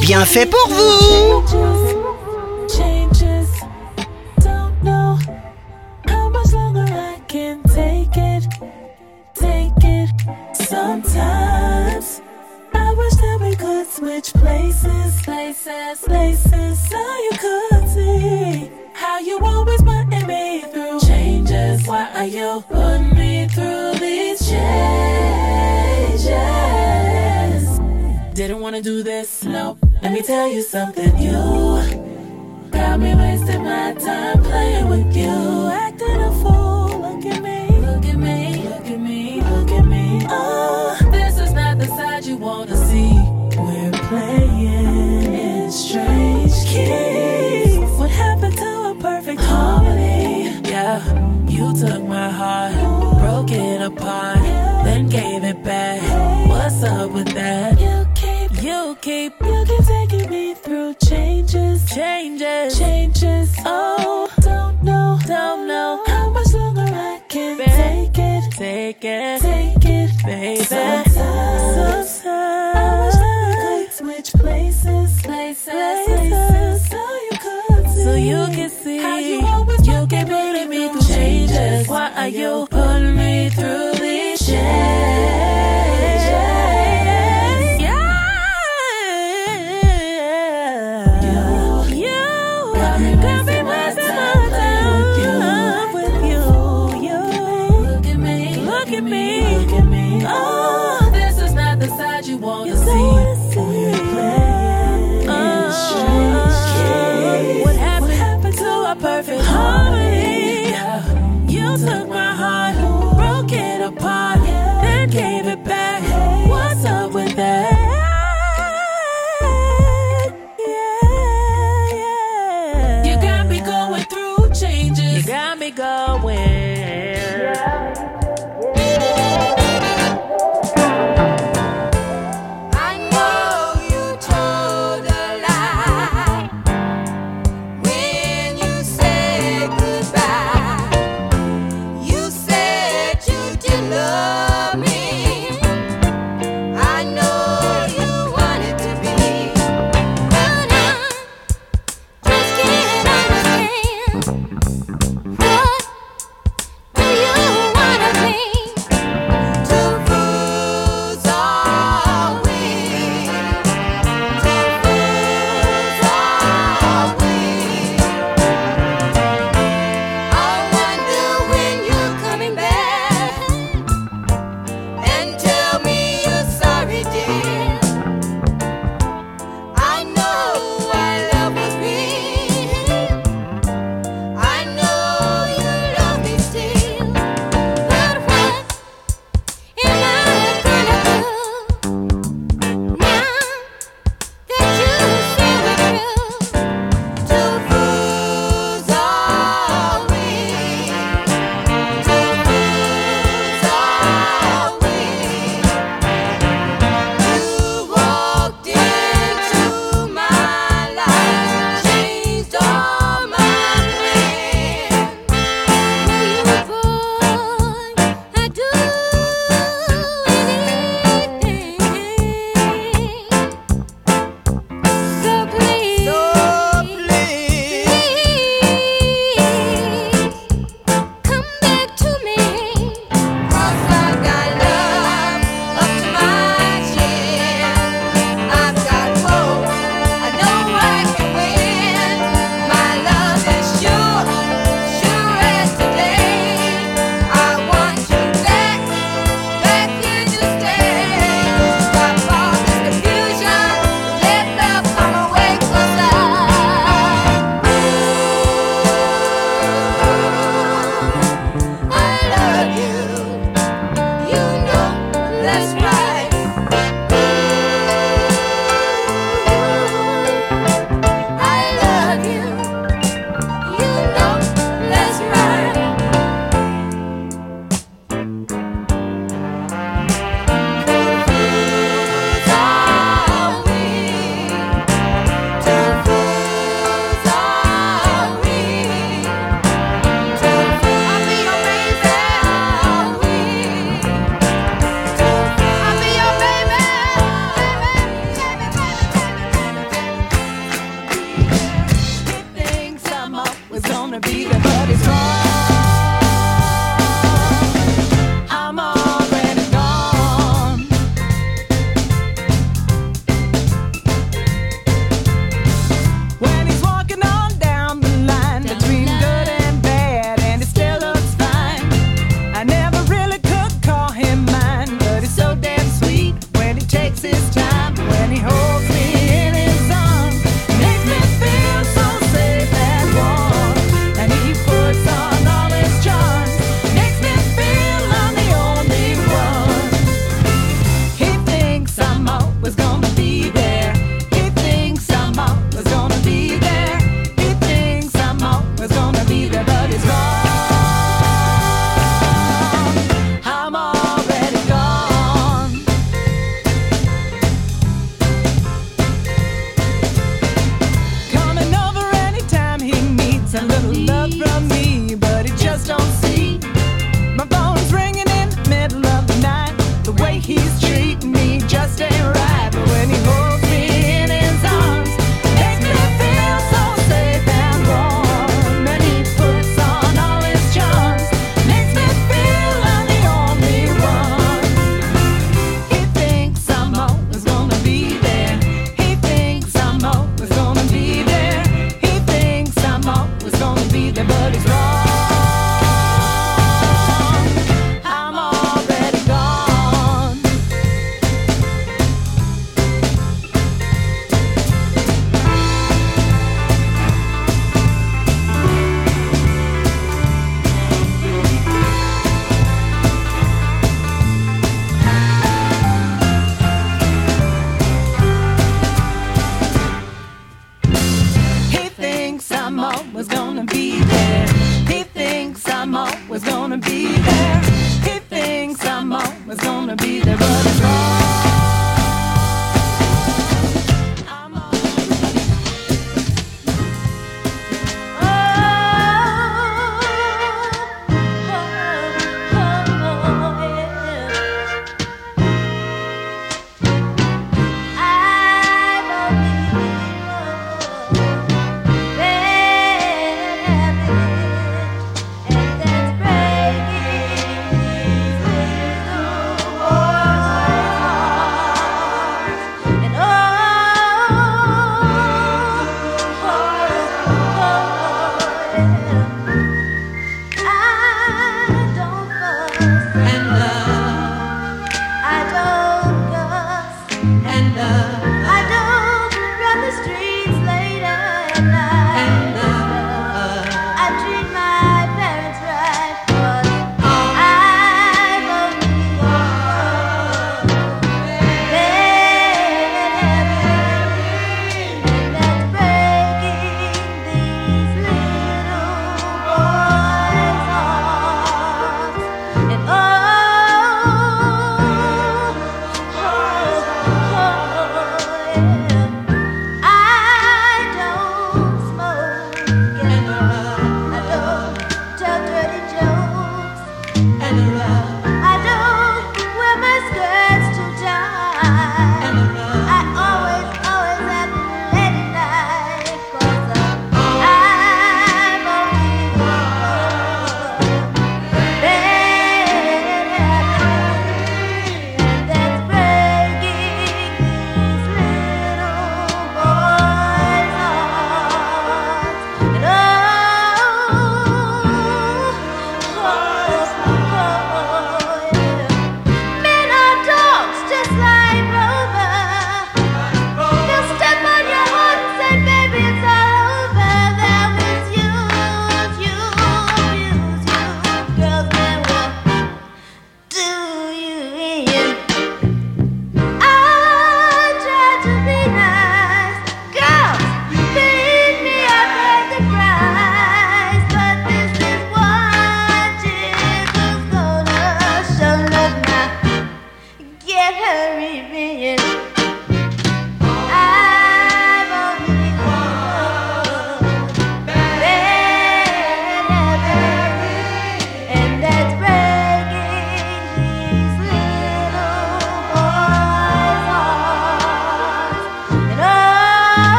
Bien 0.00 0.24
fait 0.24 0.46
pour 0.46 0.68
vous. 0.68 1.42
Sometimes 10.54 12.20
I 12.74 12.94
wish 12.94 13.14
that 13.14 13.38
we 13.40 13.54
could 13.56 13.86
switch 13.86 14.32
places, 14.34 15.22
places, 15.22 16.00
places, 16.04 16.78
so 16.88 16.98
you 16.98 17.30
could 17.38 17.88
see 17.88 18.70
how 18.94 19.18
you 19.18 19.38
always 19.42 19.82
putting 19.82 20.26
me 20.26 20.62
through 20.72 21.00
changes. 21.00 21.86
Why 21.86 22.08
are 22.14 22.26
you 22.26 22.62
putting 22.68 23.14
me 23.16 23.48
through 23.48 23.94
these 23.98 24.38
changes? 24.48 24.78
Didn't 28.38 28.60
wanna 28.60 28.80
do 28.80 29.02
this, 29.02 29.42
no. 29.42 29.76
Let 30.00 30.12
me 30.12 30.22
tell 30.22 30.46
you 30.46 30.62
something, 30.62 31.10
you 31.18 31.32
got 32.70 33.00
me 33.00 33.12
wasting 33.16 33.64
my 33.64 33.94
time 33.94 34.44
playing 34.44 34.88
with 34.88 35.16
you, 35.16 35.66
acting 35.66 36.20
a 36.20 36.30
fool. 36.40 37.00
Look 37.00 37.26
at 37.26 37.42
me, 37.42 37.66
look 37.80 38.04
at 38.04 38.14
me, 38.14 38.62
look 38.68 38.86
at 38.86 39.00
me, 39.00 39.40
look 39.42 39.72
at 39.72 39.84
me. 39.84 40.24
Oh, 40.30 40.96
this 41.10 41.40
is 41.40 41.52
not 41.52 41.80
the 41.80 41.86
side 41.86 42.26
you 42.26 42.36
wanna 42.36 42.76
see. 42.76 43.10
We're 43.58 43.90
playing 44.06 45.34
in 45.34 45.72
strange 45.72 46.54
keys. 46.64 47.76
What 47.98 48.10
happened 48.10 48.56
to 48.56 48.90
a 48.90 48.94
perfect 49.00 49.40
harmony? 49.40 50.60
Yeah, 50.62 51.02
you 51.48 51.74
took 51.74 52.04
my 52.04 52.30
heart, 52.30 53.18
broke 53.18 53.50
it 53.50 53.82
apart, 53.82 54.38
then 54.84 55.08
gave 55.08 55.42
it 55.42 55.64
back. 55.64 56.00
What's 56.48 56.84
up 56.84 57.10
with 57.10 57.34
that? 57.34 57.97
keep. 59.08 59.32
You 59.40 59.64
keep 59.66 59.84
taking 59.86 60.30
me 60.30 60.54
through 60.54 60.94
changes, 60.94 61.78
changes, 61.94 62.78
changes. 62.78 63.48
Oh, 63.64 64.28
don't 64.40 64.82
know, 64.82 65.18
don't 65.26 65.66
know 65.66 66.04
how 66.06 66.28
much 66.30 66.52
longer 66.52 66.82
I 66.82 67.22
can 67.28 67.56
baby. 67.56 67.70
take 67.70 68.18
it, 68.18 68.52
take 68.52 69.04
it, 69.04 69.40
take 69.40 69.84
it, 69.84 70.10
baby. 70.26 70.62
Sometimes, 70.62 71.14
sometimes 72.10 72.26
I 72.76 72.88
wish 73.00 73.16
we 73.24 73.86
could 73.86 73.92
switch 73.98 74.30
places, 74.42 75.22
places, 75.22 75.72
places, 75.72 76.88
so 76.90 77.02
you 77.26 77.36
could 77.44 77.86
see, 77.88 78.04
so 78.04 78.14
you 78.14 78.42
can 78.56 78.70
see 78.70 78.98
how 78.98 79.16
you 79.16 79.40
always 79.46 79.86
you 79.86 80.06
keep 80.06 80.28
putting 80.28 80.68
me 80.68 80.88
through 80.88 81.00
changes. 81.00 81.56
changes. 81.56 81.88
Why 81.88 82.12
are 82.14 82.28
you 82.28 82.66
pulling 82.70 83.16
me 83.16 83.48
through 83.50 83.92
these 83.94 84.46
changes? 84.46 85.57